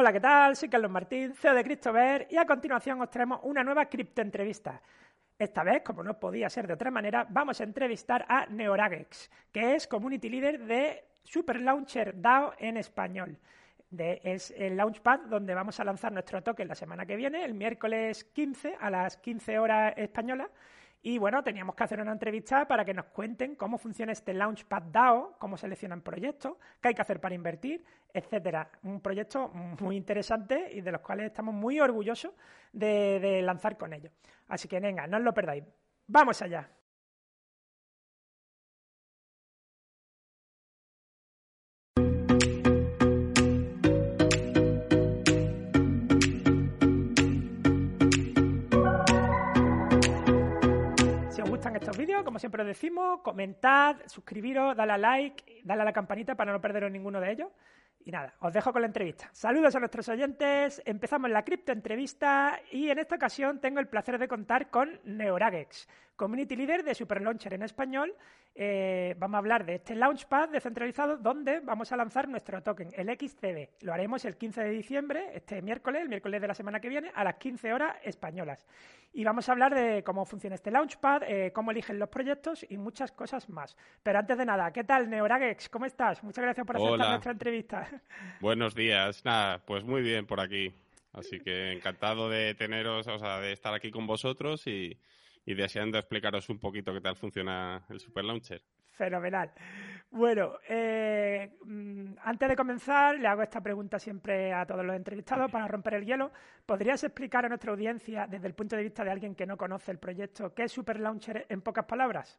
Hola, 0.00 0.12
¿qué 0.12 0.20
tal? 0.20 0.54
Soy 0.54 0.68
Carlos 0.68 0.92
Martín, 0.92 1.34
CEO 1.34 1.54
de 1.54 1.64
CryptoVer 1.64 2.28
y 2.30 2.36
a 2.36 2.46
continuación 2.46 3.00
os 3.00 3.10
traemos 3.10 3.40
una 3.42 3.64
nueva 3.64 3.86
criptoentrevista. 3.86 4.80
Esta 5.36 5.64
vez, 5.64 5.82
como 5.82 6.04
no 6.04 6.20
podía 6.20 6.48
ser 6.48 6.68
de 6.68 6.74
otra 6.74 6.92
manera, 6.92 7.26
vamos 7.28 7.60
a 7.60 7.64
entrevistar 7.64 8.24
a 8.28 8.46
Neoragex, 8.46 9.28
que 9.50 9.74
es 9.74 9.88
Community 9.88 10.28
Leader 10.28 10.60
de 10.66 11.04
Super 11.24 11.60
Launcher 11.60 12.14
DAO 12.14 12.52
en 12.58 12.76
español. 12.76 13.36
De, 13.90 14.20
es 14.22 14.52
el 14.56 14.76
Launchpad 14.76 15.22
donde 15.22 15.52
vamos 15.52 15.80
a 15.80 15.84
lanzar 15.84 16.12
nuestro 16.12 16.44
token 16.44 16.68
la 16.68 16.76
semana 16.76 17.04
que 17.04 17.16
viene, 17.16 17.44
el 17.44 17.54
miércoles 17.54 18.22
15 18.22 18.76
a 18.80 18.90
las 18.90 19.16
15 19.16 19.58
horas 19.58 19.94
españolas. 19.96 20.48
Y 21.02 21.18
bueno, 21.18 21.42
teníamos 21.42 21.74
que 21.74 21.84
hacer 21.84 22.00
una 22.00 22.12
entrevista 22.12 22.66
para 22.66 22.84
que 22.84 22.92
nos 22.92 23.06
cuenten 23.06 23.54
cómo 23.54 23.78
funciona 23.78 24.12
este 24.12 24.34
Launchpad 24.34 24.82
DAO, 24.82 25.36
cómo 25.38 25.56
seleccionan 25.56 26.00
proyectos, 26.02 26.56
qué 26.80 26.88
hay 26.88 26.94
que 26.94 27.02
hacer 27.02 27.20
para 27.20 27.34
invertir, 27.34 27.84
etcétera. 28.12 28.70
Un 28.82 29.00
proyecto 29.00 29.48
muy 29.80 29.96
interesante 29.96 30.70
y 30.72 30.80
de 30.80 30.92
los 30.92 31.00
cuales 31.00 31.26
estamos 31.26 31.54
muy 31.54 31.78
orgullosos 31.78 32.32
de, 32.72 33.20
de 33.20 33.42
lanzar 33.42 33.76
con 33.76 33.92
ellos. 33.92 34.12
Así 34.48 34.66
que 34.66 34.80
venga, 34.80 35.06
no 35.06 35.18
os 35.18 35.22
lo 35.22 35.32
perdáis. 35.32 35.64
¡Vamos 36.08 36.42
allá! 36.42 36.68
Como 52.24 52.38
siempre 52.38 52.62
os 52.62 52.68
decimos, 52.68 53.20
comentad, 53.22 53.96
suscribiros, 54.06 54.76
dale 54.76 54.92
a 54.92 54.98
like, 54.98 55.62
dale 55.64 55.82
a 55.82 55.84
la 55.84 55.92
campanita 55.92 56.34
para 56.34 56.52
no 56.52 56.60
perderos 56.60 56.90
ninguno 56.90 57.20
de 57.20 57.32
ellos. 57.32 57.48
Y 58.04 58.10
nada, 58.10 58.34
os 58.40 58.52
dejo 58.52 58.72
con 58.72 58.82
la 58.82 58.86
entrevista. 58.86 59.28
Saludos 59.32 59.74
a 59.74 59.80
nuestros 59.80 60.08
oyentes, 60.08 60.80
empezamos 60.86 61.30
la 61.30 61.44
cripto 61.44 61.72
entrevista 61.72 62.60
y 62.70 62.88
en 62.90 62.98
esta 62.98 63.16
ocasión 63.16 63.60
tengo 63.60 63.80
el 63.80 63.88
placer 63.88 64.18
de 64.18 64.28
contar 64.28 64.70
con 64.70 65.00
Neoragex, 65.04 65.88
community 66.18 66.56
leader 66.56 66.82
de 66.82 66.94
Super 66.94 67.22
Launcher 67.22 67.54
en 67.54 67.62
español. 67.62 68.12
Eh, 68.54 69.14
vamos 69.18 69.36
a 69.36 69.38
hablar 69.38 69.64
de 69.64 69.76
este 69.76 69.94
Launchpad 69.94 70.48
descentralizado 70.50 71.16
donde 71.16 71.60
vamos 71.60 71.92
a 71.92 71.96
lanzar 71.96 72.28
nuestro 72.28 72.60
token, 72.60 72.90
el 72.94 73.08
XCB. 73.08 73.84
Lo 73.84 73.94
haremos 73.94 74.24
el 74.24 74.36
15 74.36 74.64
de 74.64 74.70
diciembre, 74.70 75.30
este 75.32 75.62
miércoles, 75.62 76.02
el 76.02 76.08
miércoles 76.08 76.40
de 76.40 76.48
la 76.48 76.54
semana 76.54 76.80
que 76.80 76.88
viene, 76.88 77.12
a 77.14 77.22
las 77.22 77.36
15 77.36 77.72
horas 77.72 77.96
españolas. 78.02 78.66
Y 79.12 79.24
vamos 79.24 79.48
a 79.48 79.52
hablar 79.52 79.74
de 79.74 80.02
cómo 80.02 80.26
funciona 80.26 80.56
este 80.56 80.72
Launchpad, 80.72 81.22
eh, 81.22 81.52
cómo 81.54 81.70
eligen 81.70 82.00
los 82.00 82.08
proyectos 82.08 82.66
y 82.68 82.76
muchas 82.76 83.12
cosas 83.12 83.48
más. 83.48 83.76
Pero 84.02 84.18
antes 84.18 84.36
de 84.36 84.44
nada, 84.44 84.72
¿qué 84.72 84.82
tal, 84.82 85.08
Neoragex? 85.08 85.68
¿Cómo 85.68 85.86
estás? 85.86 86.22
Muchas 86.24 86.42
gracias 86.42 86.66
por 86.66 86.76
aceptar 86.76 86.94
Hola. 86.94 87.10
nuestra 87.10 87.32
entrevista. 87.32 87.88
Buenos 88.40 88.74
días. 88.74 89.24
Nada, 89.24 89.60
pues 89.64 89.84
muy 89.84 90.02
bien 90.02 90.26
por 90.26 90.40
aquí. 90.40 90.74
Así 91.12 91.38
que 91.38 91.72
encantado 91.72 92.28
de 92.28 92.54
teneros, 92.54 93.06
o 93.06 93.18
sea, 93.18 93.38
de 93.38 93.52
estar 93.52 93.72
aquí 93.72 93.90
con 93.92 94.06
vosotros 94.06 94.66
y, 94.66 94.98
y 95.48 95.54
deseando 95.54 95.96
explicaros 95.96 96.50
un 96.50 96.58
poquito 96.58 96.92
qué 96.92 97.00
tal 97.00 97.16
funciona 97.16 97.82
el 97.88 97.98
Super 97.98 98.22
Launcher. 98.22 98.60
Fenomenal. 98.92 99.50
Bueno, 100.10 100.58
eh, 100.68 101.56
mm, 101.64 102.16
antes 102.22 102.50
de 102.50 102.54
comenzar, 102.54 103.18
le 103.18 103.26
hago 103.26 103.42
esta 103.42 103.62
pregunta 103.62 103.98
siempre 103.98 104.52
a 104.52 104.66
todos 104.66 104.84
los 104.84 104.94
entrevistados 104.94 105.50
para 105.50 105.66
romper 105.66 105.94
el 105.94 106.04
hielo. 106.04 106.30
¿Podrías 106.66 107.02
explicar 107.02 107.46
a 107.46 107.48
nuestra 107.48 107.72
audiencia, 107.72 108.26
desde 108.26 108.46
el 108.46 108.52
punto 108.52 108.76
de 108.76 108.82
vista 108.82 109.02
de 109.04 109.10
alguien 109.10 109.34
que 109.34 109.46
no 109.46 109.56
conoce 109.56 109.90
el 109.90 109.98
proyecto, 109.98 110.52
qué 110.52 110.64
es 110.64 110.72
Super 110.72 111.00
Launcher 111.00 111.46
en 111.48 111.62
pocas 111.62 111.86
palabras? 111.86 112.38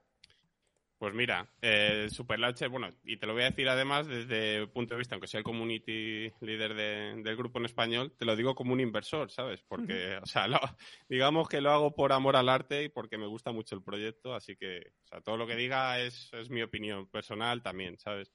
Pues 1.00 1.14
mira, 1.14 1.50
eh, 1.62 2.02
el 2.04 2.12
Super 2.12 2.40
Launcher, 2.40 2.68
bueno, 2.68 2.90
y 3.06 3.16
te 3.16 3.26
lo 3.26 3.32
voy 3.32 3.44
a 3.44 3.52
decir 3.52 3.70
además 3.70 4.06
desde 4.06 4.58
el 4.58 4.70
punto 4.70 4.96
de 4.96 4.98
vista, 5.00 5.16
aunque 5.16 5.28
sea 5.30 5.38
el 5.38 5.46
community 5.46 6.30
leader 6.42 6.74
de- 6.74 7.22
del 7.24 7.38
grupo 7.38 7.58
en 7.60 7.66
español, 7.66 8.14
te 8.18 8.26
lo 8.26 8.36
digo 8.36 8.54
como 8.54 8.74
un 8.74 8.82
inversor, 8.82 9.32
¿sabes? 9.32 9.64
Porque, 9.64 10.18
o 10.22 10.26
sea, 10.26 10.48
lo- 10.50 10.60
digamos 11.08 11.48
que 11.48 11.62
lo 11.62 11.72
hago 11.72 11.96
por 11.96 12.12
amor 12.12 12.36
al 12.36 12.50
arte 12.50 12.84
y 12.84 12.90
porque 12.90 13.18
me 13.18 13.28
gusta 13.28 13.54
mucho 13.54 13.76
el 13.76 13.84
proyecto, 13.84 14.34
así 14.36 14.58
que, 14.58 14.92
o 15.06 15.08
sea, 15.08 15.22
todo 15.22 15.38
lo 15.38 15.48
que 15.48 15.56
diga 15.56 16.02
es, 16.02 16.34
es 16.34 16.50
mi 16.50 16.62
opinión 16.64 17.08
personal 17.10 17.64
también, 17.64 17.98
¿sabes? 17.98 18.34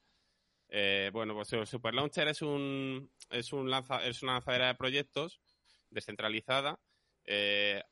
Eh, 0.68 1.10
bueno, 1.12 1.34
pues 1.34 1.52
el 1.52 1.66
Super 1.66 1.94
Launcher 1.94 2.28
es 2.28 2.42
un, 2.42 3.10
es 3.30 3.52
un 3.52 3.70
lanza, 3.70 4.04
es 4.06 4.22
una 4.22 4.32
lanzadera 4.32 4.68
de 4.68 4.74
proyectos 4.74 5.40
descentralizada, 5.90 6.80
eh, 7.24 7.82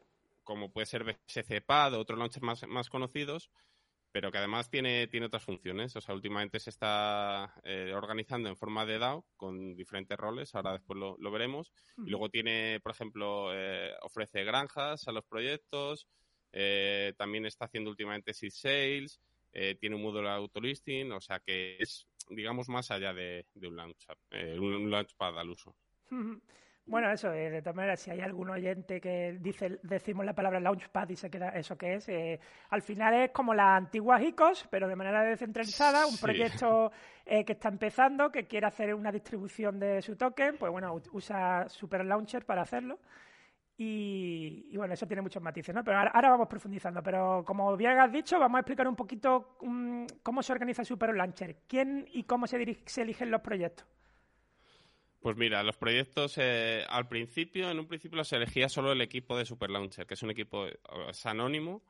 como 0.43 0.73
puede 0.73 0.87
ser 0.87 1.05
BSCPAD 1.05 1.95
o 1.95 2.01
otros 2.01 2.19
launchers 2.19 2.43
más, 2.43 2.67
más 2.67 2.89
conocidos, 2.89 3.51
pero 4.13 4.31
que 4.31 4.39
además 4.39 4.71
tiene, 4.71 5.07
tiene 5.09 5.27
otras 5.27 5.43
funciones. 5.43 5.97
O 5.97 6.01
sea, 6.01 6.15
últimamente 6.15 6.61
se 6.61 6.71
está 6.71 7.55
eh, 7.65 7.93
organizando 7.95 8.49
en 8.49 8.57
forma 8.57 8.85
de 8.85 8.99
DAO 8.99 9.25
con 9.37 9.75
diferentes 9.75 10.17
roles, 10.19 10.55
ahora 10.55 10.73
después 10.73 10.99
lo, 10.99 11.17
lo 11.19 11.31
veremos. 11.31 11.73
Y 11.97 12.11
luego 12.11 12.29
tiene, 12.29 12.79
por 12.83 12.93
ejemplo, 12.93 13.49
eh, 13.53 13.91
ofrece 14.03 14.45
granjas 14.45 15.09
a 15.09 15.13
los 15.13 15.25
proyectos, 15.25 16.07
eh, 16.53 17.15
también 17.17 17.47
está 17.47 17.65
haciendo 17.65 17.91
últimamente 17.91 18.35
seed 18.35 18.53
sales, 18.53 19.19
eh, 19.55 19.77
tiene 19.81 19.97
un 19.97 20.03
módulo 20.03 20.29
de 20.29 20.35
autolisting, 20.35 21.13
o 21.13 21.21
sea 21.21 21.41
que 21.41 21.77
es, 21.79 22.07
digamos, 22.29 22.69
más 22.69 22.91
allá 22.91 23.15
de, 23.15 23.47
de 23.55 23.69
un, 23.69 23.77
launch, 23.77 24.07
eh, 24.31 24.59
un 24.59 24.91
launchpad 24.91 25.39
al 25.39 25.51
uso. 25.51 25.75
Bueno, 26.85 27.11
eso, 27.13 27.33
eh, 27.33 27.49
de 27.49 27.63
todas 27.63 27.77
maneras, 27.77 28.01
si 28.01 28.11
hay 28.11 28.21
algún 28.21 28.51
oyente 28.51 29.01
que 29.01 29.39
dice, 29.41 29.79
decimos 29.85 30.27
la 30.27 30.35
palabra 30.35 30.59
Launchpad 30.59 31.09
y 31.11 31.17
se 31.17 31.31
queda 31.31 31.51
eso 31.51 31.79
que 31.79 31.95
es, 31.95 32.09
eh, 32.09 32.41
al 32.71 32.83
final 32.83 33.15
es 33.15 33.31
como 33.31 33.55
la 33.55 33.77
antigua 33.77 34.21
ICOs, 34.21 34.67
pero 34.69 34.89
de 34.89 34.97
manera 34.97 35.23
descentralizada, 35.23 36.07
un 36.07 36.17
Sí. 36.17 36.23
proyecto 36.23 36.91
eh, 37.25 37.45
que 37.45 37.53
está 37.53 37.69
empezando, 37.69 38.33
que 38.33 38.47
quiere 38.49 38.67
hacer 38.67 38.93
una 38.95 39.13
distribución 39.13 39.79
de 39.79 40.03
su 40.03 40.17
token, 40.17 40.57
pues 40.59 40.73
bueno, 40.73 41.01
usa 41.13 41.69
Super 41.69 42.05
Launcher 42.05 42.45
para 42.45 42.63
hacerlo. 42.63 42.99
Y, 43.79 44.67
y 44.71 44.77
bueno, 44.77 44.95
eso 44.95 45.07
tiene 45.07 45.23
muchos 45.23 45.43
matices, 45.43 45.75
¿no? 45.75 45.83
Pero 45.83 45.99
ahora, 45.99 46.11
ahora 46.15 46.31
vamos 46.31 46.49
profundizando. 46.49 47.03
Pero 47.03 47.43
como 47.45 47.77
bien 47.77 47.99
has 47.99 48.13
dicho, 48.13 48.39
vamos 48.39 48.57
a 48.59 48.61
explicar 48.61 48.87
un 48.87 48.95
poquito 48.97 49.57
mm, 49.63 50.05
cómo 50.23 50.43
se 50.43 50.53
organiza 50.53 50.85
Super 50.85 51.15
Launcher, 51.15 51.57
quién 51.67 52.07
y 52.13 52.25
cómo 52.25 52.47
se, 52.47 52.59
dirige- 52.59 52.83
se 52.87 53.03
eligen 53.03 53.31
los 53.31 53.41
proyectos. 53.41 53.87
Pues 55.23 55.37
mira, 55.37 55.63
los 55.63 55.77
proyectos 55.77 56.35
eh, 56.39 56.85
al 56.89 57.07
principio, 57.07 57.71
en 57.71 57.79
un 57.79 57.87
principio 57.87 58.25
se 58.25 58.37
elegía 58.37 58.69
solo 58.69 58.91
el 58.91 59.01
equipo 59.01 59.39
de 59.39 59.45
Super 59.45 59.71
Launcher, 59.71 60.05
que 60.05 60.15
es 60.15 60.23
un 60.25 60.31
equipo, 60.33 60.67
es 60.67 61.27
anónimo, 61.27 61.85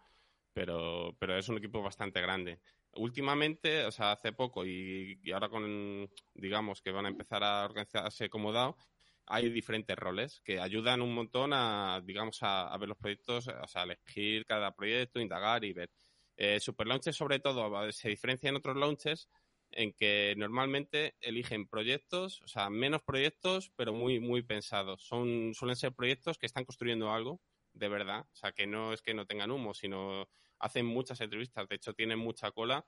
pero, 0.52 1.16
pero 1.18 1.38
es 1.38 1.48
un 1.48 1.56
equipo 1.56 1.80
bastante 1.82 2.20
grande. 2.20 2.60
Últimamente, 2.92 3.86
o 3.86 3.90
sea, 3.90 4.12
hace 4.12 4.32
poco 4.32 4.66
y, 4.66 5.18
ahora 5.32 5.48
con, 5.48 6.10
digamos, 6.34 6.82
que 6.82 6.90
van 6.90 7.06
a 7.06 7.08
empezar 7.08 7.42
a 7.42 7.64
organizarse 7.64 8.28
como 8.28 8.52
DAO, 8.52 8.76
hay 9.24 9.48
diferentes 9.48 9.96
roles 9.96 10.42
que 10.44 10.60
ayudan 10.60 11.00
un 11.00 11.14
montón 11.14 11.52
a, 11.54 12.02
digamos, 12.04 12.42
a, 12.42 12.68
a 12.68 12.76
ver 12.76 12.90
los 12.90 12.98
proyectos, 12.98 13.48
o 13.48 13.66
sea, 13.66 13.80
a 13.80 13.84
elegir 13.84 14.44
cada 14.44 14.74
proyecto, 14.76 15.20
indagar 15.20 15.64
y 15.64 15.72
ver. 15.72 15.90
Eh, 16.36 16.60
Super 16.60 16.86
Launcher, 16.86 17.14
sobre 17.14 17.38
todo, 17.40 17.90
se 17.92 18.10
diferencia 18.10 18.50
en 18.50 18.56
otros 18.56 18.76
launchers 18.76 19.30
en 19.72 19.92
que 19.92 20.34
normalmente 20.36 21.16
eligen 21.20 21.66
proyectos, 21.66 22.40
o 22.42 22.48
sea, 22.48 22.70
menos 22.70 23.02
proyectos, 23.02 23.70
pero 23.76 23.92
muy, 23.92 24.20
muy 24.20 24.42
pensados. 24.42 25.02
Son, 25.02 25.52
suelen 25.54 25.76
ser 25.76 25.92
proyectos 25.92 26.38
que 26.38 26.46
están 26.46 26.64
construyendo 26.64 27.12
algo 27.12 27.40
de 27.74 27.88
verdad, 27.88 28.26
o 28.30 28.36
sea, 28.36 28.52
que 28.52 28.66
no 28.66 28.92
es 28.92 29.02
que 29.02 29.14
no 29.14 29.26
tengan 29.26 29.50
humo, 29.50 29.74
sino 29.74 30.28
hacen 30.58 30.86
muchas 30.86 31.20
entrevistas, 31.20 31.68
de 31.68 31.76
hecho 31.76 31.94
tienen 31.94 32.18
mucha 32.18 32.50
cola 32.52 32.84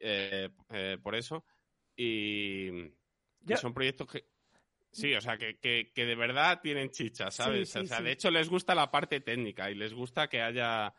eh, 0.00 0.48
eh, 0.70 0.98
por 1.02 1.14
eso, 1.14 1.44
y, 1.96 2.70
son 3.60 3.74
proyectos 3.74 4.08
que... 4.08 4.24
Sí, 4.90 5.14
o 5.14 5.20
sea, 5.20 5.36
que, 5.36 5.58
que, 5.58 5.92
que 5.94 6.06
de 6.06 6.14
verdad 6.14 6.60
tienen 6.62 6.90
chicha, 6.90 7.30
¿sabes? 7.30 7.68
sí, 7.68 7.80
o 7.80 7.86
sea, 7.86 7.98
sí. 7.98 8.04
de 8.04 8.12
hecho 8.12 8.30
les 8.30 8.48
gusta 8.48 8.74
la 8.74 8.90
parte 8.90 9.20
técnica 9.20 9.70
y 9.70 9.74
les 9.74 9.92
gusta 9.92 10.28
que 10.28 10.40
haya 10.40 10.94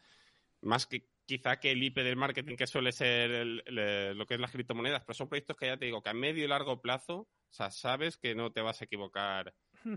más 0.62 0.86
que 0.86 1.08
quizá 1.30 1.60
que 1.60 1.70
el 1.70 1.84
IP 1.84 2.02
del 2.02 2.16
marketing 2.16 2.56
que 2.56 2.66
suele 2.66 2.92
ser 2.92 3.30
el- 3.30 3.64
el- 3.68 4.18
lo 4.18 4.26
que 4.26 4.34
es 4.34 4.40
las 4.40 4.52
criptomonedas, 4.52 5.04
pero 5.06 5.14
son 5.14 5.30
proyectos 5.30 5.56
que 5.58 5.68
ya 5.68 5.78
te 5.78 5.86
digo 5.86 6.02
que 6.02 6.10
a 6.10 6.14
medio 6.16 6.44
y 6.44 6.48
largo 6.48 6.82
plazo, 6.82 7.18
o 7.20 7.28
sea, 7.52 7.70
sabes 7.70 8.18
que 8.18 8.34
no 8.34 8.52
te 8.52 8.62
vas 8.62 8.82
a 8.82 8.86
equivocar 8.86 9.54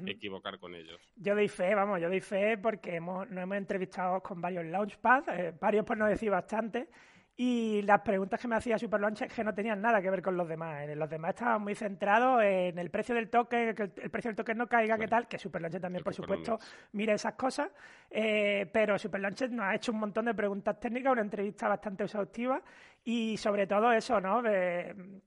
equivocar 0.07 0.59
con 0.61 0.75
ellos. 0.75 1.01
Yo 1.17 1.35
doy 1.35 1.49
fe, 1.49 1.75
vamos, 1.75 2.01
yo 2.01 2.09
doy 2.09 2.21
fe 2.21 2.57
porque 2.59 2.97
hemos, 2.97 3.29
nos 3.31 3.43
hemos 3.43 3.57
entrevistado 3.57 4.23
con 4.23 4.41
varios 4.41 4.67
Launchpad, 4.67 5.29
eh, 5.31 5.55
varios 5.59 5.85
por 5.85 5.97
no 5.97 6.07
decir 6.07 6.31
bastante, 6.31 6.89
Y 7.35 7.81
las 7.83 8.03
preguntas 8.03 8.39
que 8.39 8.47
me 8.47 8.57
hacía 8.57 8.79
Superlaunch 8.79 9.27
que 9.27 9.43
no 9.43 9.55
tenían 9.55 9.81
nada 9.81 10.03
que 10.03 10.11
ver 10.11 10.21
con 10.21 10.37
los 10.37 10.47
demás. 10.47 10.87
¿eh? 10.87 10.95
Los 10.95 11.09
demás 11.09 11.31
estaban 11.31 11.63
muy 11.63 11.75
centrados 11.75 12.43
en 12.43 12.79
el 12.79 12.91
precio 12.91 13.15
del 13.15 13.31
token, 13.31 13.75
que 13.75 13.83
el 13.85 14.11
precio 14.11 14.29
del 14.29 14.37
token 14.37 14.59
no 14.59 14.67
caiga, 14.67 14.99
qué 14.99 15.09
tal, 15.09 15.27
que 15.27 15.39
Superlaunch 15.39 15.81
también, 15.81 16.05
por 16.05 16.15
supuesto, 16.15 16.59
mire 16.93 17.15
esas 17.15 17.33
cosas. 17.33 17.71
Eh, 18.11 18.69
pero 18.71 18.99
Superlaunch 18.99 19.49
nos 19.49 19.65
ha 19.65 19.75
hecho 19.75 19.93
un 19.93 20.01
montón 20.01 20.27
de 20.27 20.35
preguntas 20.35 20.79
técnicas, 20.79 21.13
una 21.13 21.23
entrevista 21.23 21.69
bastante 21.69 22.05
exhaustiva 22.05 22.61
y 23.05 23.37
sobre 23.39 23.67
todo 23.67 23.91
eso, 23.93 24.21
¿no? 24.21 24.43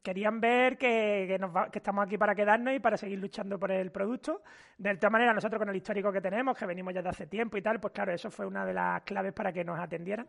querían 0.01 0.39
ver 0.39 0.77
que, 0.77 1.37
que, 1.71 1.77
estamos 1.77 2.05
aquí 2.05 2.17
para 2.17 2.35
quedarnos 2.35 2.73
y 2.73 2.79
para 2.79 2.97
seguir 2.97 3.17
luchando 3.19 3.59
por 3.59 3.71
el 3.71 3.91
producto. 3.91 4.43
De 4.77 4.95
todas 4.95 5.11
maneras, 5.11 5.33
nosotros 5.33 5.59
con 5.59 5.69
el 5.69 5.75
histórico 5.75 6.11
que 6.11 6.21
tenemos, 6.21 6.55
que 6.55 6.65
venimos 6.65 6.93
ya 6.93 7.01
de 7.01 7.09
hace 7.09 7.25
tiempo 7.25 7.57
y 7.57 7.63
tal, 7.63 7.79
pues 7.79 7.93
claro, 7.93 8.13
eso 8.13 8.29
fue 8.29 8.45
una 8.45 8.63
de 8.65 8.73
las 8.73 9.01
claves 9.01 9.33
para 9.33 9.51
que 9.51 9.65
nos 9.65 9.79
atendieran. 9.79 10.27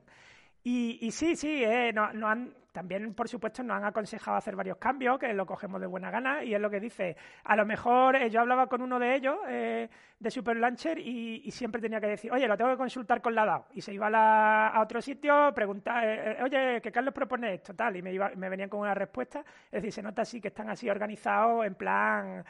Y, 0.63 1.11
sí, 1.13 1.37
sí, 1.37 1.63
eh, 1.63 1.93
no, 1.93 2.29
han, 2.29 2.53
también, 2.77 3.15
por 3.15 3.27
supuesto, 3.27 3.63
nos 3.63 3.79
han 3.79 3.87
aconsejado 3.87 4.37
hacer 4.37 4.55
varios 4.55 4.77
cambios, 4.77 5.19
que 5.19 5.33
lo 5.33 5.47
cogemos 5.47 5.81
de 5.81 5.87
buena 5.87 6.11
gana, 6.11 6.45
y 6.45 6.55
es 6.55 6.61
lo 6.61 6.69
que 6.69 6.79
dice. 6.79 7.17
A 7.45 7.57
lo 7.57 7.65
mejor 7.65 8.17
eh, 8.17 8.29
yo 8.29 8.41
hablaba 8.41 8.67
con 8.67 8.83
uno 8.83 8.99
de 8.99 9.15
ellos, 9.15 9.39
eh, 9.49 9.89
de 10.21 10.31
Super 10.31 10.59
Launcher, 10.59 10.99
y, 10.99 11.51
siempre 11.51 11.81
tenía 11.81 12.03
que 12.03 12.09
decir, 12.09 12.31
oye, 12.31 12.47
lo 12.47 12.55
tengo 12.55 12.71
que 12.73 12.77
consultar 12.77 13.23
con 13.23 13.35
la 13.35 13.47
DAO. 13.47 13.69
Y 13.73 13.81
se 13.81 13.95
iba 13.95 14.69
a, 14.69 14.83
otro 14.83 15.01
sitio, 15.01 15.55
preguntar, 15.55 16.05
eh, 16.05 16.43
oye, 16.43 16.83
que 16.83 16.93
Carlos 16.93 17.15
propone 17.15 17.55
esto, 17.55 17.75
tal, 17.75 17.97
y 17.97 18.03
me, 18.03 18.13
iba, 18.13 18.31
me 18.37 18.51
venían 18.51 18.69
con 18.69 18.81
una 18.81 18.93
respuesta. 18.93 19.43
Es 19.65 19.81
decir, 19.81 19.93
se 19.93 20.03
nota 20.03 20.21
así 20.21 20.39
que 20.43 20.49
están 20.49 20.69
así 20.69 20.91
organizados 20.91 21.65
en 21.65 21.77
plan 21.77 22.45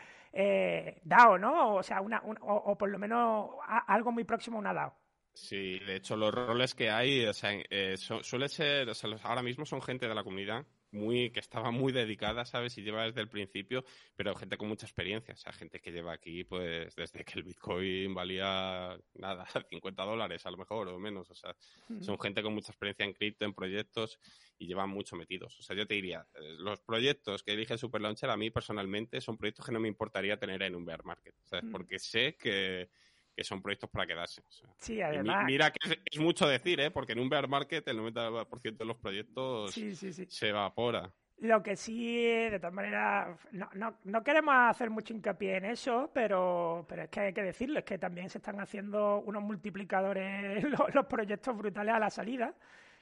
DAO, 1.05 1.39
¿no? 1.39 1.77
O 1.77 1.83
sea, 1.85 2.01
una, 2.01 2.21
o, 2.41 2.77
por 2.77 2.91
lo 2.91 2.99
menos 2.99 3.51
algo 3.87 4.11
muy 4.11 4.25
próximo 4.25 4.57
a 4.57 4.61
una 4.61 4.75
DAO. 4.75 5.06
Sí, 5.37 5.79
de 5.81 5.97
hecho 5.97 6.17
los 6.17 6.33
roles 6.33 6.75
que 6.75 6.89
hay, 6.89 7.27
o 7.27 7.35
sea, 7.35 7.51
eh, 7.69 7.97
suele 7.99 8.49
ser, 8.49 8.89
o 8.89 8.95
sea, 8.95 9.11
ahora 9.23 9.43
mismo 9.43 9.67
son 9.67 9.83
gente 9.83 10.09
de 10.09 10.15
la 10.15 10.25
comunidad 10.25 10.65
muy 10.93 11.31
que 11.31 11.41
estaba 11.41 11.71
muy 11.71 11.93
dedicada, 11.93 12.47
¿sabes? 12.47 12.79
Y 12.79 12.83
lleva 12.83 13.05
desde 13.05 13.21
el 13.21 13.29
principio, 13.29 13.85
pero 14.17 14.35
gente 14.35 14.57
con 14.57 14.69
mucha 14.69 14.87
experiencia, 14.87 15.35
o 15.35 15.37
sea, 15.37 15.53
gente 15.53 15.79
que 15.79 15.93
lleva 15.93 16.15
aquí, 16.15 16.45
pues, 16.45 16.97
desde 16.97 17.23
que 17.23 17.39
el 17.39 17.43
Bitcoin 17.43 18.15
valía 18.15 18.99
nada, 19.13 19.45
50 19.69 20.05
dólares 20.05 20.47
a 20.47 20.51
lo 20.51 20.57
mejor 20.57 20.89
o 20.89 20.99
menos, 20.99 21.29
o 21.31 21.35
sea, 21.35 21.55
son 22.01 22.19
gente 22.19 22.43
con 22.43 22.55
mucha 22.55 22.73
experiencia 22.73 23.05
en 23.05 23.13
cripto, 23.13 23.45
en 23.45 23.53
proyectos 23.53 24.19
y 24.59 24.67
llevan 24.67 24.89
mucho 24.89 25.17
metidos. 25.17 25.61
O 25.61 25.63
sea, 25.63 25.77
yo 25.77 25.87
te 25.87 25.97
diría, 25.97 26.27
eh, 26.35 26.57
los 26.61 26.81
proyectos 26.81 27.43
que 27.43 27.53
elige 27.53 27.77
Super 27.77 28.01
Launcher 28.01 28.31
a 28.31 28.39
mí 28.39 28.51
personalmente 28.51 29.21
son 29.21 29.37
proyectos 29.37 29.67
que 29.67 29.73
no 29.73 29.81
me 29.81 29.89
importaría 29.89 30.39
tener 30.39 30.63
en 30.63 30.77
un 30.77 30.87
bear 30.87 31.05
market, 31.05 31.35
¿sabes? 31.45 31.67
Porque 31.71 31.99
sé 31.99 32.37
que 32.37 32.89
que 33.37 33.45
son 33.45 33.61
proyectos 33.61 33.91
para 33.91 34.07
quedarse. 34.07 34.43
sí, 34.79 35.03
además. 35.03 35.45
mira 35.45 35.71
que 35.71 35.99
es, 36.05 36.19
mucho 36.19 36.49
decir, 36.49 36.81
¿eh? 36.81 36.91
porque 36.91 37.13
en 37.13 37.21
un 37.21 37.29
bear 37.29 37.47
market 37.49 37.87
el 37.89 37.99
90% 37.99 38.77
de 38.79 38.85
los 38.85 38.97
proyectos 38.97 39.75
se 39.75 40.49
evapora. 40.49 41.13
Lo 41.39 41.63
que 41.63 41.77
sí, 41.77 42.25
de 42.25 42.59
todas 42.59 42.73
maneras, 42.73 43.39
no, 43.53 43.69
no, 43.75 43.99
no, 44.05 44.25
queremos 44.25 44.55
hacer 44.55 44.89
mucho 44.89 45.13
hincapié 45.13 45.57
en 45.57 45.67
eso, 45.67 46.11
pero, 46.15 46.87
pero 46.89 47.03
es 47.03 47.09
que 47.11 47.21
hay 47.21 47.33
que 47.35 47.43
decirlo, 47.43 47.81
es 47.81 47.85
que 47.85 47.99
también 47.99 48.31
se 48.31 48.39
están 48.39 48.59
haciendo 48.59 49.19
unos 49.19 49.43
multiplicadores, 49.43 50.65
los, 50.95 51.07
proyectos 51.07 51.55
brutales 51.55 51.95
a 51.95 51.99
la 51.99 52.09
salida, 52.09 52.55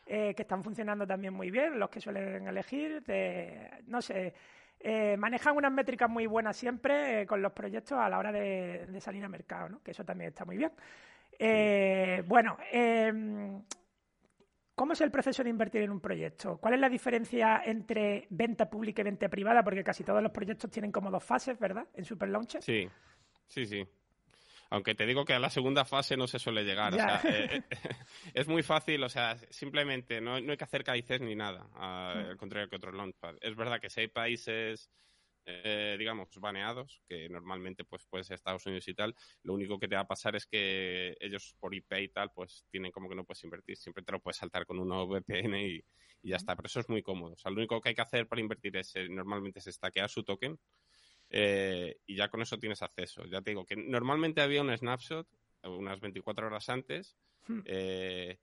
eh, 0.04 0.34
que 0.34 0.42
están 0.42 0.64
funcionando 0.64 1.06
también 1.06 1.32
muy 1.32 1.52
bien, 1.52 1.78
los 1.78 1.88
que 1.88 2.00
suelen 2.00 2.48
elegir, 2.48 3.04
de, 3.04 3.70
no 3.86 4.02
sé, 4.02 4.34
eh, 4.86 5.16
manejan 5.16 5.56
unas 5.56 5.72
métricas 5.72 6.10
muy 6.10 6.26
buenas 6.26 6.58
siempre 6.58 7.22
eh, 7.22 7.26
con 7.26 7.40
los 7.40 7.52
proyectos 7.52 7.98
a 7.98 8.06
la 8.06 8.18
hora 8.18 8.30
de, 8.30 8.86
salir 9.00 9.24
al 9.24 9.30
mercado, 9.30 9.70
¿no? 9.70 9.82
que 9.82 9.92
eso 9.92 10.04
también 10.04 10.28
está 10.28 10.44
muy 10.44 10.58
bien. 10.58 10.72
Eh, 11.38 12.22
bueno, 12.26 12.58
em, 12.70 13.62
¿cómo 14.74 14.92
es 14.92 15.00
el 15.00 15.10
proceso 15.10 15.42
de 15.42 15.48
invertir 15.48 15.80
en 15.80 15.90
un 15.90 16.00
proyecto? 16.00 16.58
¿Cuál 16.58 16.74
es 16.74 16.80
la 16.80 16.90
diferencia 16.90 17.62
entre 17.64 18.26
venta 18.28 18.68
pública 18.68 19.00
y 19.00 19.04
venta 19.04 19.30
privada? 19.30 19.64
Porque 19.64 19.82
casi 19.82 20.04
todos 20.04 20.22
los 20.22 20.32
proyectos 20.32 20.70
tienen 20.70 20.92
como 20.92 21.10
dos 21.10 21.24
fases, 21.24 21.58
¿verdad? 21.58 21.86
En 21.94 22.04
Super 22.04 22.28
Launcher. 22.28 22.62
Sí, 22.62 22.86
sí, 23.48 23.64
sí. 23.64 23.88
Aunque 24.74 24.96
te 24.96 25.06
digo 25.06 25.24
que 25.24 25.34
a 25.34 25.38
la 25.38 25.50
segunda 25.50 25.84
fase 25.84 26.16
no 26.16 26.26
se 26.26 26.40
suele 26.40 26.64
llegar. 26.64 26.92
O 26.94 26.96
sea, 26.96 27.20
eh, 27.22 27.48
eh, 27.52 27.62
es 28.34 28.48
muy 28.48 28.64
fácil, 28.64 29.04
o 29.04 29.08
sea, 29.08 29.38
simplemente 29.48 30.20
no, 30.20 30.34
hay 30.34 30.56
que 30.56 30.64
hacer 30.64 30.82
cadices 30.82 31.20
ni 31.20 31.36
nada, 31.36 31.70
al 31.74 32.36
contrario 32.36 32.68
que 32.68 32.74
otros 32.74 32.92
launchpad. 32.92 33.36
Es 33.40 33.54
verdad 33.54 33.80
que 33.80 33.88
si 33.88 34.00
hay 34.00 34.08
países, 34.08 34.90
eh, 35.46 35.94
digamos, 35.96 36.28
baneados, 36.40 37.00
que 37.08 37.28
normalmente 37.28 37.84
pues 37.84 38.04
puede 38.06 38.24
ser 38.24 38.34
Estados 38.34 38.66
Unidos 38.66 38.88
y 38.88 38.94
tal, 38.94 39.14
lo 39.44 39.54
único 39.54 39.78
que 39.78 39.86
te 39.86 39.94
va 39.94 40.00
a 40.00 40.08
pasar 40.08 40.34
es 40.34 40.44
que 40.44 41.16
ellos 41.20 41.54
por 41.60 41.72
IP 41.72 41.92
y 42.00 42.08
tal, 42.08 42.32
pues 42.34 42.64
tienen 42.68 42.90
como 42.90 43.08
que 43.08 43.14
no 43.14 43.22
puedes 43.22 43.44
invertir. 43.44 43.76
Siempre 43.76 44.02
te 44.02 44.10
lo 44.10 44.18
puedes 44.18 44.38
saltar 44.38 44.66
con 44.66 44.80
un 44.80 44.88
VPN 44.88 45.54
y, 45.56 45.84
y 46.20 46.30
ya 46.30 46.36
está. 46.36 46.56
Pero 46.56 46.66
eso 46.66 46.80
es 46.80 46.88
muy 46.88 47.02
cómodo. 47.02 47.34
O 47.34 47.38
sea, 47.38 47.52
lo 47.52 47.58
único 47.58 47.80
que 47.80 47.90
hay 47.90 47.94
que 47.94 48.02
hacer 48.02 48.26
para 48.26 48.40
invertir 48.40 48.76
es, 48.76 48.92
normalmente 49.08 49.60
es 49.60 49.66
stackear 49.66 50.10
su 50.10 50.24
token 50.24 50.58
eh, 51.36 51.96
y 52.06 52.14
ya 52.14 52.28
con 52.28 52.42
eso 52.42 52.60
tienes 52.60 52.80
acceso. 52.80 53.24
Ya 53.24 53.42
te 53.42 53.50
digo 53.50 53.66
que 53.66 53.74
normalmente 53.74 54.40
había 54.40 54.62
un 54.62 54.76
snapshot 54.76 55.26
unas 55.64 55.98
24 55.98 56.46
horas 56.46 56.68
antes, 56.68 57.16
hmm. 57.48 57.60
eh, 57.64 58.38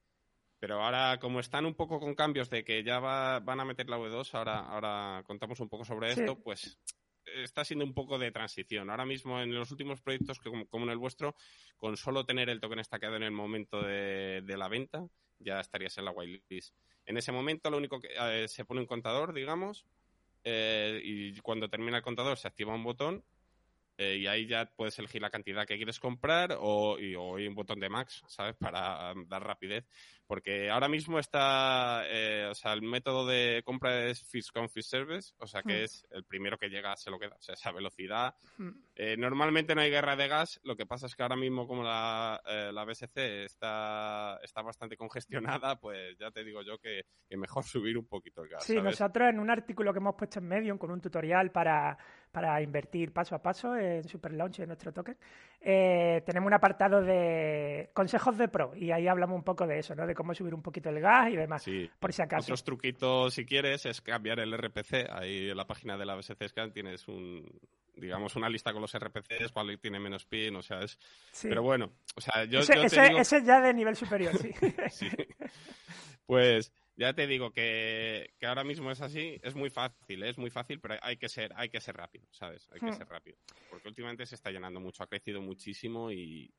pero 0.60 0.84
ahora 0.84 1.18
como 1.18 1.40
están 1.40 1.66
un 1.66 1.76
poco 1.76 2.02
con 2.02 2.16
cambios 2.16 2.50
de 2.50 2.66
que 2.66 2.84
ya 2.84 3.00
van 3.00 3.60
a 3.62 3.66
meter 3.66 3.88
la 3.88 3.98
V2, 3.98 4.34
ahora, 4.34 4.60
ahora 4.60 5.24
contamos 5.26 5.62
un 5.62 5.70
poco 5.70 5.86
sobre 5.86 6.12
esto, 6.12 6.38
pues 6.44 6.80
está 7.24 7.64
siendo 7.64 7.86
un 7.86 7.94
poco 7.94 8.20
de 8.20 8.30
transición. 8.32 8.90
Ahora 8.90 9.06
mismo 9.06 9.40
en 9.40 9.56
los 9.56 9.72
últimos 9.72 10.02
proyectos 10.02 10.40
como, 10.40 10.68
en 10.84 10.90
el 10.90 10.98
vuestro, 10.98 11.34
con 11.78 11.96
solo 11.96 12.26
tener 12.26 12.50
el 12.50 12.60
token 12.60 12.80
estaqueado 12.80 13.16
en 13.16 13.24
el 13.24 13.32
momento 13.32 13.82
de, 13.82 14.44
la 14.46 14.68
venta, 14.68 15.08
ya 15.40 15.62
estarías 15.62 15.98
en 15.98 16.06
la 16.06 16.12
whitelist. 16.12 16.76
En 17.06 17.16
ese 17.16 17.32
momento 17.32 17.70
lo 17.70 17.78
único 17.78 18.02
que 18.02 18.10
eh, 18.20 18.50
se 18.50 18.66
pone 18.66 18.82
un 18.82 18.88
contador, 18.88 19.34
digamos, 19.34 19.86
eh, 20.44 21.02
y 21.04 21.40
cuando 21.42 21.70
termina 21.70 21.98
el 21.98 22.04
contador 22.04 22.38
se 22.38 22.48
activa 22.48 22.74
un 22.74 22.84
botón 22.84 23.24
eh, 24.02 24.18
y 24.18 24.26
ahí 24.26 24.48
ya 24.48 24.66
puedes 24.66 24.98
elegir 24.98 25.22
la 25.22 25.30
cantidad 25.30 25.68
que 25.68 25.78
quieres 25.78 26.00
comprar 26.00 26.58
o, 26.60 26.98
y, 26.98 27.14
o 27.14 27.36
hay 27.36 27.46
un 27.46 27.54
botón 27.54 27.80
de 27.80 27.88
max, 27.88 28.24
¿sabes? 28.28 28.56
Para 28.56 29.14
dar 29.28 29.44
rapidez. 29.44 29.86
Porque 30.26 30.72
ahora 30.72 30.88
mismo 30.88 31.20
está, 31.20 32.04
eh, 32.08 32.48
o 32.50 32.56
sea, 32.56 32.74
el 32.74 32.82
método 32.82 33.28
de 33.28 33.62
compra 33.64 34.06
es 34.06 34.24
Fish 34.24 34.50
con 34.52 34.70
Fish 34.70 34.88
Service, 34.88 35.34
o 35.38 35.46
sea 35.46 35.62
que 35.62 35.82
hmm. 35.82 35.84
es 35.84 36.08
el 36.10 36.24
primero 36.24 36.58
que 36.58 36.70
llega 36.70 36.96
se 36.96 37.12
lo 37.12 37.20
queda, 37.20 37.36
o 37.36 37.42
sea, 37.42 37.54
esa 37.54 37.72
velocidad. 37.72 38.34
Hmm. 38.58 38.72
Eh, 38.96 39.18
normalmente 39.18 39.76
no 39.76 39.82
hay 39.82 39.92
guerra 39.92 40.16
de 40.16 40.28
gas, 40.28 40.60
lo 40.64 40.76
que 40.76 40.88
pasa 40.88 41.06
es 41.06 41.16
que 41.16 41.22
ahora 41.22 41.36
mismo 41.36 41.68
como 41.68 41.84
la, 41.84 42.42
la 42.74 42.86
BSC 42.86 43.44
está, 43.44 44.40
está 44.42 44.64
bastante 44.64 44.98
congestionada, 44.98 45.80
pues 45.80 46.18
ya 46.18 46.32
te 46.32 46.44
digo 46.44 46.64
yo 46.64 46.80
que, 46.80 47.04
que 47.30 47.38
mejor 47.38 47.64
subir 47.66 48.00
un 48.00 48.08
poquito 48.08 48.42
el 48.42 48.50
gas. 48.50 48.64
Sí, 48.64 48.82
nosotros 48.82 49.30
en 49.30 49.40
un 49.40 49.52
artículo 49.52 49.94
que 49.94 50.00
hemos 50.00 50.16
puesto 50.16 50.40
en 50.40 50.48
Medium 50.48 50.78
con 50.80 50.90
un 50.90 51.02
tutorial 51.02 51.52
para 51.52 51.98
para 52.32 52.62
invertir 52.62 53.12
paso 53.12 53.36
a 53.36 53.42
paso 53.42 53.76
en 53.76 54.08
Super 54.08 54.34
Launch 54.34 54.60
en 54.60 54.68
nuestro 54.68 54.94
token, 54.94 55.18
eh, 55.60 56.22
tenemos 56.26 56.48
un 56.48 56.54
apartado 56.54 57.02
de 57.02 57.90
consejos 57.94 58.38
de 58.38 58.48
pro 58.48 58.74
y 58.76 58.92
ahí 58.92 59.08
hablamos 59.08 59.36
un 59.36 59.44
poco 59.44 59.68
de 59.68 59.80
eso, 59.80 59.96
¿no? 59.96 60.08
De 60.08 60.16
cómo 60.16 60.34
subir 60.34 60.54
un 60.54 60.62
poquito 60.62 60.90
el 60.90 61.00
gas 61.00 61.32
y 61.32 61.36
demás, 61.36 61.66
por 62.00 62.14
si 62.14 62.22
acaso. 62.22 62.46
Otros 62.46 62.64
truquitos, 62.64 63.34
si 63.34 63.46
quieres, 63.46 63.86
es 63.86 64.02
cambiar 64.02 64.40
el 64.40 64.58
RPC. 64.58 65.10
Ahí 65.12 65.50
en 65.50 65.58
la 65.58 65.68
página 65.68 65.98
de 65.98 66.06
la 66.06 66.16
BSC 66.16 66.48
Scan 66.48 66.72
tienes 66.72 67.08
un, 67.08 67.46
digamos, 67.96 68.36
una 68.36 68.50
lista 68.50 68.72
con 68.72 68.82
los 68.82 68.98
RPCs, 68.98 69.52
cuál 69.52 69.78
tiene 69.80 70.00
menos 70.00 70.26
pin, 70.26 70.56
o 70.56 70.62
sea, 70.62 70.82
es... 70.82 70.98
Pero 71.42 71.62
bueno, 71.64 71.92
o 72.16 72.22
sea, 72.22 72.46
yo, 72.46 72.60
ese, 72.60 72.74
ese, 73.18 73.44
ya 73.44 73.62
de 73.62 73.74
nivel 73.74 73.96
superior, 73.96 74.38
sí. 74.38 74.52
sí. 74.90 75.10
Pues 76.26 76.72
ya 76.96 77.14
te 77.14 77.26
digo 77.26 77.52
que, 77.52 78.34
ahora 78.46 78.64
mismo 78.64 78.92
es 78.92 79.02
así, 79.02 79.40
es 79.44 79.56
muy 79.56 79.70
fácil, 79.70 80.24
es 80.24 80.38
muy 80.38 80.50
fácil, 80.50 80.80
pero 80.80 80.96
hay 81.02 81.18
que 81.18 81.30
ser, 81.30 81.52
hay 81.56 81.70
que 81.70 81.80
ser 81.80 81.96
rápido, 81.96 82.28
¿sabes? 82.32 82.70
Hay 82.72 82.80
que 82.80 82.88
hmm. 82.88 82.94
ser 82.94 83.08
rápido. 83.08 83.38
Porque 83.70 83.88
últimamente 83.88 84.26
se 84.26 84.36
está 84.36 84.52
llenando 84.52 84.80
mucho, 84.80 85.04
ha 85.04 85.08
crecido 85.08 85.42
muchísimo 85.42 86.12
y, 86.12 86.54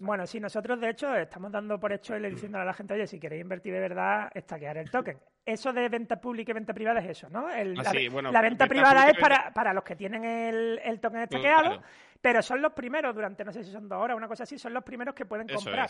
Bueno, 0.00 0.26
sí, 0.26 0.40
nosotros 0.40 0.80
de 0.80 0.90
hecho 0.90 1.14
estamos 1.14 1.52
dando 1.52 1.78
por 1.78 1.92
hecho 1.92 2.18
le 2.18 2.30
diciendo 2.30 2.58
a 2.58 2.64
la 2.64 2.74
gente, 2.74 2.94
oye, 2.94 3.06
si 3.06 3.18
queréis 3.18 3.42
invertir 3.42 3.72
de 3.72 3.80
verdad, 3.80 4.30
estaquear 4.34 4.76
el 4.78 4.90
token. 4.90 5.18
Eso 5.44 5.72
de 5.72 5.88
venta 5.88 6.20
pública 6.20 6.50
y 6.50 6.54
venta 6.54 6.74
privada 6.74 7.00
es 7.00 7.10
eso, 7.10 7.30
¿no? 7.30 7.46
Ah, 7.46 7.64
la, 7.64 8.42
venta, 8.42 8.66
privada 8.66 9.08
es 9.08 9.18
para, 9.18 9.50
para 9.52 9.72
los 9.72 9.82
que 9.84 9.96
tienen 9.96 10.24
el, 10.24 10.80
el 10.84 11.00
token 11.00 11.22
estaqueado, 11.22 11.82
pero 12.20 12.42
son 12.42 12.60
los 12.60 12.72
primeros 12.72 13.14
durante, 13.14 13.44
no 13.44 13.52
sé 13.52 13.64
si 13.64 13.70
son 13.70 13.88
dos 13.88 14.02
horas, 14.02 14.16
una 14.16 14.28
cosa 14.28 14.42
así, 14.42 14.58
son 14.58 14.74
los 14.74 14.84
primeros 14.84 15.14
que 15.14 15.24
pueden 15.24 15.48
comprar. 15.48 15.88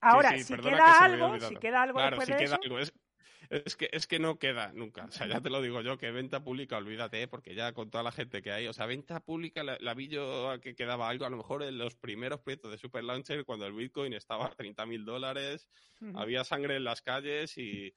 Ahora, 0.00 0.38
si, 0.38 0.56
queda 0.56 0.98
algo, 1.04 1.40
si 1.40 1.56
queda 1.56 1.82
algo, 1.82 2.00
después 2.00 2.28
de 2.28 2.44
eso... 2.44 2.58
Es 3.48 3.76
que, 3.76 3.88
es 3.92 4.06
que 4.06 4.18
no 4.18 4.38
queda 4.38 4.72
nunca. 4.72 5.04
O 5.04 5.10
sea, 5.10 5.26
ya 5.26 5.40
te 5.40 5.50
lo 5.50 5.62
digo 5.62 5.80
yo, 5.80 5.98
que 5.98 6.10
venta 6.10 6.42
pública, 6.42 6.78
olvídate, 6.78 7.22
¿eh? 7.22 7.28
porque 7.28 7.54
ya 7.54 7.72
con 7.72 7.90
toda 7.90 8.02
la 8.02 8.12
gente 8.12 8.42
que 8.42 8.50
hay, 8.50 8.66
o 8.66 8.72
sea, 8.72 8.86
venta 8.86 9.20
pública, 9.20 9.62
la, 9.62 9.94
vi 9.94 10.08
yo 10.08 10.52
que 10.60 10.74
quedaba 10.74 11.08
algo, 11.08 11.26
a 11.26 11.30
lo 11.30 11.36
mejor 11.36 11.62
en 11.62 11.78
los 11.78 11.94
primeros 11.94 12.40
proyectos 12.40 12.72
de 12.72 12.78
Super 12.78 13.04
Launcher, 13.04 13.44
cuando 13.44 13.66
el 13.66 13.72
Bitcoin 13.72 14.14
estaba 14.14 14.46
a 14.46 14.50
30 14.50 14.86
mil 14.86 15.04
dólares, 15.04 15.68
había 16.14 16.44
sangre 16.44 16.76
en 16.76 16.84
las 16.84 17.02
calles 17.02 17.56
y, 17.56 17.94